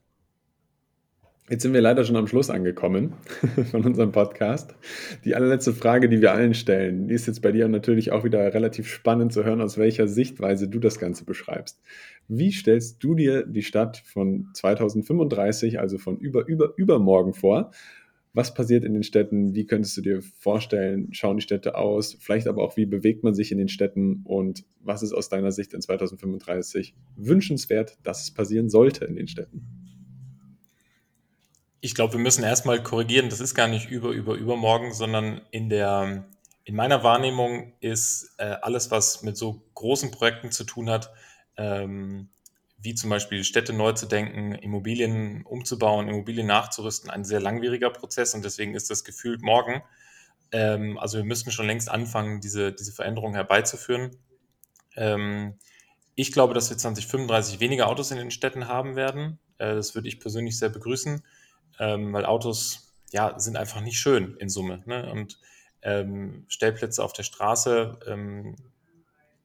Jetzt 1.50 1.62
sind 1.62 1.74
wir 1.74 1.80
leider 1.80 2.04
schon 2.04 2.14
am 2.14 2.28
Schluss 2.28 2.50
angekommen 2.50 3.14
von 3.72 3.84
unserem 3.84 4.12
Podcast. 4.12 4.76
Die 5.24 5.34
allerletzte 5.34 5.72
Frage, 5.72 6.08
die 6.08 6.20
wir 6.20 6.32
allen 6.32 6.54
stellen, 6.54 7.08
die 7.08 7.14
ist 7.14 7.26
jetzt 7.26 7.42
bei 7.42 7.50
dir 7.50 7.66
natürlich 7.66 8.12
auch 8.12 8.22
wieder 8.22 8.54
relativ 8.54 8.86
spannend 8.86 9.32
zu 9.32 9.44
hören, 9.44 9.60
aus 9.60 9.76
welcher 9.76 10.06
Sichtweise 10.06 10.68
du 10.68 10.78
das 10.78 11.00
Ganze 11.00 11.24
beschreibst. 11.24 11.82
Wie 12.28 12.52
stellst 12.52 13.02
du 13.02 13.16
dir 13.16 13.44
die 13.44 13.64
Stadt 13.64 13.98
von 14.06 14.50
2035, 14.54 15.80
also 15.80 15.98
von 15.98 16.16
über, 16.16 16.46
über, 16.46 16.74
übermorgen 16.76 17.34
vor? 17.34 17.72
Was 18.34 18.54
passiert 18.54 18.84
in 18.84 18.94
den 18.94 19.02
Städten? 19.02 19.52
Wie 19.56 19.66
könntest 19.66 19.96
du 19.96 20.00
dir 20.00 20.22
vorstellen, 20.38 21.08
schauen 21.12 21.38
die 21.38 21.42
Städte 21.42 21.74
aus? 21.74 22.16
Vielleicht 22.20 22.46
aber 22.46 22.62
auch, 22.62 22.76
wie 22.76 22.86
bewegt 22.86 23.24
man 23.24 23.34
sich 23.34 23.50
in 23.50 23.58
den 23.58 23.68
Städten? 23.68 24.22
Und 24.24 24.64
was 24.80 25.02
ist 25.02 25.12
aus 25.12 25.28
deiner 25.28 25.50
Sicht 25.50 25.74
in 25.74 25.82
2035 25.82 26.94
wünschenswert, 27.16 27.98
dass 28.04 28.22
es 28.22 28.30
passieren 28.30 28.70
sollte 28.70 29.04
in 29.06 29.16
den 29.16 29.26
Städten? 29.26 29.81
Ich 31.84 31.94
glaube, 31.96 32.14
wir 32.14 32.20
müssen 32.20 32.44
erstmal 32.44 32.80
korrigieren, 32.80 33.28
das 33.28 33.40
ist 33.40 33.56
gar 33.56 33.66
nicht 33.66 33.90
über, 33.90 34.10
über, 34.10 34.34
übermorgen, 34.34 34.94
sondern 34.94 35.42
in 35.50 35.68
der 35.68 36.24
in 36.64 36.76
meiner 36.76 37.02
Wahrnehmung 37.02 37.72
ist 37.80 38.36
äh, 38.38 38.56
alles, 38.62 38.92
was 38.92 39.24
mit 39.24 39.36
so 39.36 39.64
großen 39.74 40.12
Projekten 40.12 40.52
zu 40.52 40.62
tun 40.62 40.88
hat, 40.88 41.10
ähm, 41.56 42.28
wie 42.78 42.94
zum 42.94 43.10
Beispiel 43.10 43.42
Städte 43.42 43.72
neu 43.72 43.92
zu 43.94 44.06
denken, 44.06 44.52
Immobilien 44.52 45.44
umzubauen, 45.44 46.08
Immobilien 46.08 46.46
nachzurüsten, 46.46 47.10
ein 47.10 47.24
sehr 47.24 47.40
langwieriger 47.40 47.90
Prozess 47.90 48.32
und 48.34 48.44
deswegen 48.44 48.74
ist 48.76 48.90
das 48.90 49.02
gefühlt 49.02 49.42
morgen. 49.42 49.82
Ähm, 50.52 50.98
also 50.98 51.18
wir 51.18 51.24
müssten 51.24 51.50
schon 51.50 51.66
längst 51.66 51.90
anfangen, 51.90 52.40
diese, 52.40 52.72
diese 52.72 52.92
Veränderungen 52.92 53.34
herbeizuführen. 53.34 54.12
Ähm, 54.94 55.54
ich 56.14 56.30
glaube, 56.30 56.54
dass 56.54 56.70
wir 56.70 56.78
2035 56.78 57.58
weniger 57.58 57.88
Autos 57.88 58.12
in 58.12 58.18
den 58.18 58.30
Städten 58.30 58.68
haben 58.68 58.94
werden. 58.94 59.40
Äh, 59.58 59.74
das 59.74 59.96
würde 59.96 60.06
ich 60.06 60.20
persönlich 60.20 60.58
sehr 60.58 60.68
begrüßen, 60.68 61.24
ähm, 61.82 62.12
weil 62.12 62.24
Autos 62.24 62.94
ja, 63.10 63.38
sind 63.40 63.56
einfach 63.56 63.80
nicht 63.80 63.98
schön 63.98 64.36
in 64.38 64.48
Summe. 64.48 64.82
Ne? 64.86 65.10
Und 65.10 65.38
ähm, 65.82 66.44
Stellplätze 66.48 67.02
auf 67.02 67.12
der 67.12 67.24
Straße 67.24 67.98
ähm, 68.06 68.54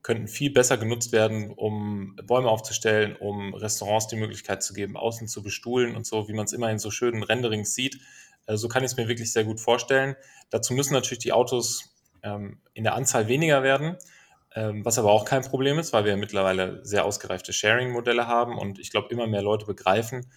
könnten 0.03 0.27
viel 0.27 0.51
besser 0.51 0.77
genutzt 0.77 1.11
werden, 1.11 1.51
um 1.51 2.15
Bäume 2.27 2.47
aufzustellen, 2.47 3.15
um 3.15 3.55
Restaurants 3.55 4.07
die 4.07 4.17
Möglichkeit 4.17 4.61
zu 4.61 4.73
geben, 4.73 4.95
außen 4.95 5.27
zu 5.27 5.41
bestuhlen 5.41 5.95
und 5.95 6.05
so, 6.05 6.29
wie 6.29 6.33
man 6.33 6.45
es 6.45 6.53
immer 6.53 6.69
in 6.69 6.77
so 6.77 6.91
schönen 6.91 7.23
Renderings 7.23 7.73
sieht. 7.73 7.99
Äh, 8.45 8.55
so 8.55 8.69
kann 8.69 8.83
ich 8.83 8.91
es 8.91 8.97
mir 8.97 9.07
wirklich 9.07 9.33
sehr 9.33 9.43
gut 9.43 9.59
vorstellen. 9.59 10.15
Dazu 10.51 10.75
müssen 10.75 10.93
natürlich 10.93 11.23
die 11.23 11.33
Autos 11.33 11.95
ähm, 12.21 12.59
in 12.75 12.83
der 12.83 12.93
Anzahl 12.93 13.27
weniger 13.27 13.63
werden, 13.63 13.97
ähm, 14.55 14.85
was 14.85 14.99
aber 14.99 15.11
auch 15.11 15.25
kein 15.25 15.41
Problem 15.41 15.79
ist, 15.79 15.91
weil 15.91 16.05
wir 16.05 16.15
mittlerweile 16.17 16.85
sehr 16.85 17.03
ausgereifte 17.03 17.51
Sharing-Modelle 17.51 18.27
haben 18.27 18.59
und 18.59 18.77
ich 18.77 18.91
glaube, 18.91 19.09
immer 19.09 19.25
mehr 19.25 19.41
Leute 19.41 19.65
begreifen, 19.65 20.27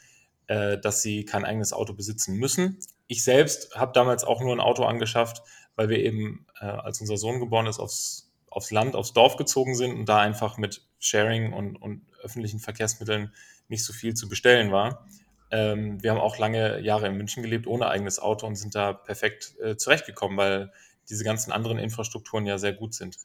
äh, 0.51 0.81
dass 0.81 1.01
sie 1.01 1.25
kein 1.25 1.45
eigenes 1.45 1.73
Auto 1.73 1.93
besitzen 1.93 2.35
müssen. 2.35 2.81
Ich 3.07 3.23
selbst 3.23 3.77
habe 3.77 3.93
damals 3.93 4.25
auch 4.25 4.41
nur 4.41 4.53
ein 4.53 4.59
Auto 4.59 4.83
angeschafft, 4.83 5.43
weil 5.77 5.89
wir 5.89 5.99
eben, 5.99 6.45
äh, 6.61 6.65
als 6.65 7.01
unser 7.01 7.17
Sohn 7.17 7.39
geboren 7.39 7.69
ist, 7.69 7.79
aufs, 7.79 8.33
aufs 8.51 8.73
Land, 8.73 8.97
aufs 8.97 9.13
Dorf 9.13 9.37
gezogen 9.37 9.77
sind 9.77 9.97
und 9.97 10.09
da 10.09 10.19
einfach 10.19 10.59
mit 10.59 10.83
Sharing 10.99 11.53
und, 11.53 11.77
und 11.77 12.03
öffentlichen 12.21 12.59
Verkehrsmitteln 12.59 13.33
nicht 13.69 13.85
so 13.85 13.93
viel 13.93 14.15
zu 14.15 14.29
bestellen 14.29 14.73
war. 14.73 15.07
Ähm, 15.53 16.03
wir 16.03 16.11
haben 16.11 16.21
auch 16.21 16.37
lange 16.37 16.81
Jahre 16.81 17.07
in 17.07 17.17
München 17.17 17.45
gelebt 17.45 17.69
ohne 17.69 17.87
eigenes 17.87 18.19
Auto 18.19 18.49
und 18.49 18.57
sind 18.57 18.75
da 18.75 18.93
perfekt 18.93 19.55
äh, 19.63 19.77
zurechtgekommen, 19.77 20.37
weil 20.37 20.73
diese 21.09 21.23
ganzen 21.23 21.53
anderen 21.53 21.79
Infrastrukturen 21.79 22.45
ja 22.45 22.59
sehr 22.59 22.73
gut 22.73 22.95
sind. 22.95 23.19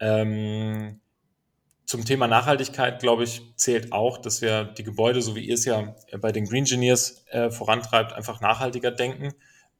Ähm, 0.00 1.02
zum 1.88 2.04
Thema 2.04 2.28
Nachhaltigkeit, 2.28 3.00
glaube 3.00 3.24
ich, 3.24 3.40
zählt 3.56 3.92
auch, 3.92 4.18
dass 4.18 4.42
wir 4.42 4.64
die 4.64 4.84
Gebäude, 4.84 5.22
so 5.22 5.34
wie 5.34 5.46
ihr 5.46 5.54
es 5.54 5.64
ja 5.64 5.96
bei 6.20 6.32
den 6.32 6.44
Green 6.44 6.64
Engineers 6.64 7.24
äh, 7.30 7.50
vorantreibt, 7.50 8.12
einfach 8.12 8.42
nachhaltiger 8.42 8.90
denken. 8.90 9.32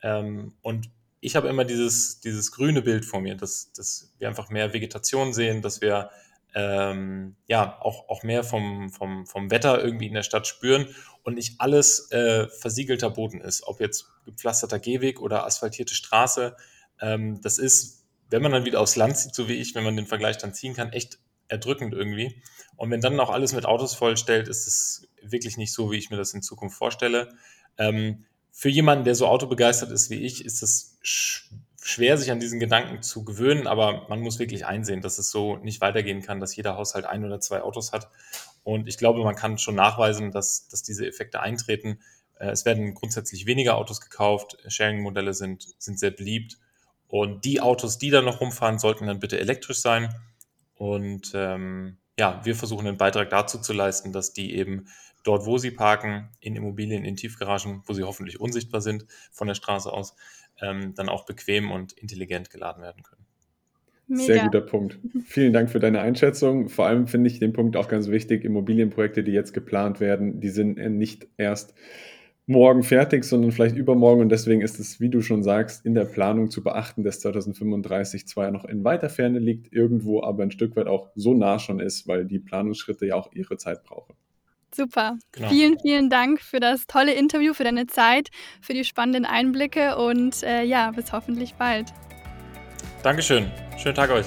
Ähm, 0.02 0.54
und 0.62 0.88
ich 1.20 1.36
habe 1.36 1.48
immer 1.48 1.66
dieses, 1.66 2.20
dieses 2.20 2.50
grüne 2.50 2.80
Bild 2.80 3.04
vor 3.04 3.20
mir, 3.20 3.34
dass, 3.34 3.74
dass 3.74 4.14
wir 4.16 4.26
einfach 4.26 4.48
mehr 4.48 4.72
Vegetation 4.72 5.34
sehen, 5.34 5.60
dass 5.60 5.82
wir 5.82 6.08
ähm, 6.54 7.36
ja 7.46 7.78
auch, 7.82 8.08
auch 8.08 8.22
mehr 8.22 8.42
vom, 8.42 8.88
vom, 8.88 9.26
vom 9.26 9.50
Wetter 9.50 9.84
irgendwie 9.84 10.06
in 10.06 10.14
der 10.14 10.22
Stadt 10.22 10.46
spüren 10.46 10.88
und 11.24 11.34
nicht 11.34 11.60
alles 11.60 12.10
äh, 12.10 12.48
versiegelter 12.48 13.10
Boden 13.10 13.42
ist, 13.42 13.66
ob 13.66 13.80
jetzt 13.80 14.06
gepflasterter 14.24 14.78
Gehweg 14.78 15.20
oder 15.20 15.44
asphaltierte 15.44 15.94
Straße. 15.94 16.56
Ähm, 17.02 17.42
das 17.42 17.58
ist, 17.58 18.06
wenn 18.30 18.40
man 18.40 18.52
dann 18.52 18.64
wieder 18.64 18.80
aufs 18.80 18.96
Land 18.96 19.18
zieht, 19.18 19.34
so 19.34 19.46
wie 19.46 19.56
ich, 19.56 19.74
wenn 19.74 19.84
man 19.84 19.94
den 19.94 20.06
Vergleich 20.06 20.38
dann 20.38 20.54
ziehen 20.54 20.72
kann, 20.72 20.90
echt 20.94 21.18
erdrückend 21.48 21.94
irgendwie. 21.94 22.42
Und 22.76 22.90
wenn 22.90 23.00
dann 23.00 23.16
noch 23.16 23.30
alles 23.30 23.52
mit 23.52 23.66
Autos 23.66 23.94
vollstellt, 23.94 24.48
ist 24.48 24.66
es 24.66 25.08
wirklich 25.22 25.56
nicht 25.56 25.72
so, 25.72 25.90
wie 25.90 25.96
ich 25.96 26.10
mir 26.10 26.16
das 26.16 26.34
in 26.34 26.42
Zukunft 26.42 26.76
vorstelle. 26.76 27.34
Ähm, 27.76 28.24
für 28.52 28.68
jemanden, 28.68 29.04
der 29.04 29.14
so 29.14 29.26
autobegeistert 29.26 29.90
ist 29.90 30.10
wie 30.10 30.24
ich, 30.24 30.44
ist 30.44 30.62
es 30.62 30.98
sch 31.02 31.50
schwer, 31.80 32.18
sich 32.18 32.30
an 32.30 32.40
diesen 32.40 32.60
Gedanken 32.60 33.02
zu 33.02 33.24
gewöhnen, 33.24 33.66
aber 33.66 34.06
man 34.08 34.20
muss 34.20 34.38
wirklich 34.38 34.66
einsehen, 34.66 35.00
dass 35.00 35.18
es 35.18 35.30
so 35.30 35.56
nicht 35.56 35.80
weitergehen 35.80 36.20
kann, 36.20 36.38
dass 36.38 36.54
jeder 36.54 36.76
Haushalt 36.76 37.06
ein 37.06 37.24
oder 37.24 37.40
zwei 37.40 37.62
Autos 37.62 37.92
hat. 37.92 38.10
Und 38.62 38.88
ich 38.88 38.98
glaube, 38.98 39.22
man 39.24 39.36
kann 39.36 39.56
schon 39.56 39.76
nachweisen, 39.76 40.30
dass, 40.30 40.68
dass 40.68 40.82
diese 40.82 41.06
Effekte 41.06 41.40
eintreten. 41.40 42.00
Äh, 42.38 42.50
es 42.50 42.66
werden 42.66 42.94
grundsätzlich 42.94 43.46
weniger 43.46 43.76
Autos 43.76 44.00
gekauft, 44.02 44.58
Sharing-Modelle 44.66 45.32
sind, 45.32 45.68
sind 45.78 45.98
sehr 45.98 46.10
beliebt. 46.10 46.58
Und 47.06 47.44
die 47.46 47.60
Autos, 47.62 47.96
die 47.96 48.10
da 48.10 48.20
noch 48.20 48.40
rumfahren, 48.42 48.78
sollten 48.78 49.06
dann 49.06 49.20
bitte 49.20 49.40
elektrisch 49.40 49.80
sein. 49.80 50.14
Und 50.78 51.32
ähm, 51.34 51.98
ja, 52.18 52.40
wir 52.44 52.54
versuchen 52.54 52.86
einen 52.86 52.96
Beitrag 52.96 53.30
dazu 53.30 53.58
zu 53.58 53.72
leisten, 53.72 54.12
dass 54.12 54.32
die 54.32 54.54
eben 54.54 54.86
dort, 55.24 55.44
wo 55.44 55.58
sie 55.58 55.72
parken, 55.72 56.28
in 56.40 56.56
Immobilien, 56.56 57.04
in 57.04 57.16
Tiefgaragen, 57.16 57.82
wo 57.84 57.92
sie 57.92 58.04
hoffentlich 58.04 58.40
unsichtbar 58.40 58.80
sind 58.80 59.04
von 59.32 59.48
der 59.48 59.54
Straße 59.54 59.92
aus, 59.92 60.14
ähm, 60.60 60.94
dann 60.94 61.08
auch 61.08 61.26
bequem 61.26 61.70
und 61.70 61.92
intelligent 61.92 62.50
geladen 62.50 62.82
werden 62.82 63.02
können. 63.02 63.26
Mega. 64.06 64.22
Sehr 64.22 64.44
guter 64.44 64.60
Punkt. 64.60 64.98
Vielen 65.26 65.52
Dank 65.52 65.68
für 65.68 65.80
deine 65.80 66.00
Einschätzung. 66.00 66.68
Vor 66.68 66.86
allem 66.86 67.08
finde 67.08 67.28
ich 67.28 67.40
den 67.40 67.52
Punkt 67.52 67.76
auch 67.76 67.88
ganz 67.88 68.08
wichtig. 68.08 68.44
Immobilienprojekte, 68.44 69.22
die 69.22 69.32
jetzt 69.32 69.52
geplant 69.52 70.00
werden, 70.00 70.40
die 70.40 70.48
sind 70.48 70.78
nicht 70.78 71.26
erst 71.36 71.74
morgen 72.48 72.82
fertig, 72.82 73.24
sondern 73.24 73.52
vielleicht 73.52 73.76
übermorgen. 73.76 74.22
Und 74.22 74.30
deswegen 74.30 74.62
ist 74.62 74.80
es, 74.80 75.00
wie 75.00 75.10
du 75.10 75.20
schon 75.20 75.42
sagst, 75.42 75.84
in 75.84 75.94
der 75.94 76.04
Planung 76.04 76.50
zu 76.50 76.62
beachten, 76.62 77.04
dass 77.04 77.20
2035 77.20 78.26
zwar 78.26 78.50
noch 78.50 78.64
in 78.64 78.82
weiter 78.84 79.10
Ferne 79.10 79.38
liegt, 79.38 79.72
irgendwo 79.72 80.22
aber 80.22 80.42
ein 80.42 80.50
Stück 80.50 80.74
weit 80.74 80.86
auch 80.86 81.10
so 81.14 81.34
nah 81.34 81.58
schon 81.58 81.78
ist, 81.78 82.08
weil 82.08 82.24
die 82.24 82.38
Planungsschritte 82.38 83.06
ja 83.06 83.14
auch 83.14 83.30
ihre 83.32 83.58
Zeit 83.58 83.84
brauchen. 83.84 84.14
Super. 84.74 85.18
Genau. 85.32 85.48
Vielen, 85.48 85.78
vielen 85.78 86.10
Dank 86.10 86.40
für 86.40 86.60
das 86.60 86.86
tolle 86.86 87.14
Interview, 87.14 87.54
für 87.54 87.64
deine 87.64 87.86
Zeit, 87.86 88.28
für 88.60 88.74
die 88.74 88.84
spannenden 88.84 89.24
Einblicke 89.24 89.96
und 89.96 90.42
äh, 90.42 90.62
ja, 90.62 90.90
bis 90.90 91.12
hoffentlich 91.12 91.54
bald. 91.54 91.92
Dankeschön. 93.02 93.50
Schönen 93.78 93.94
Tag 93.94 94.10
euch. 94.10 94.26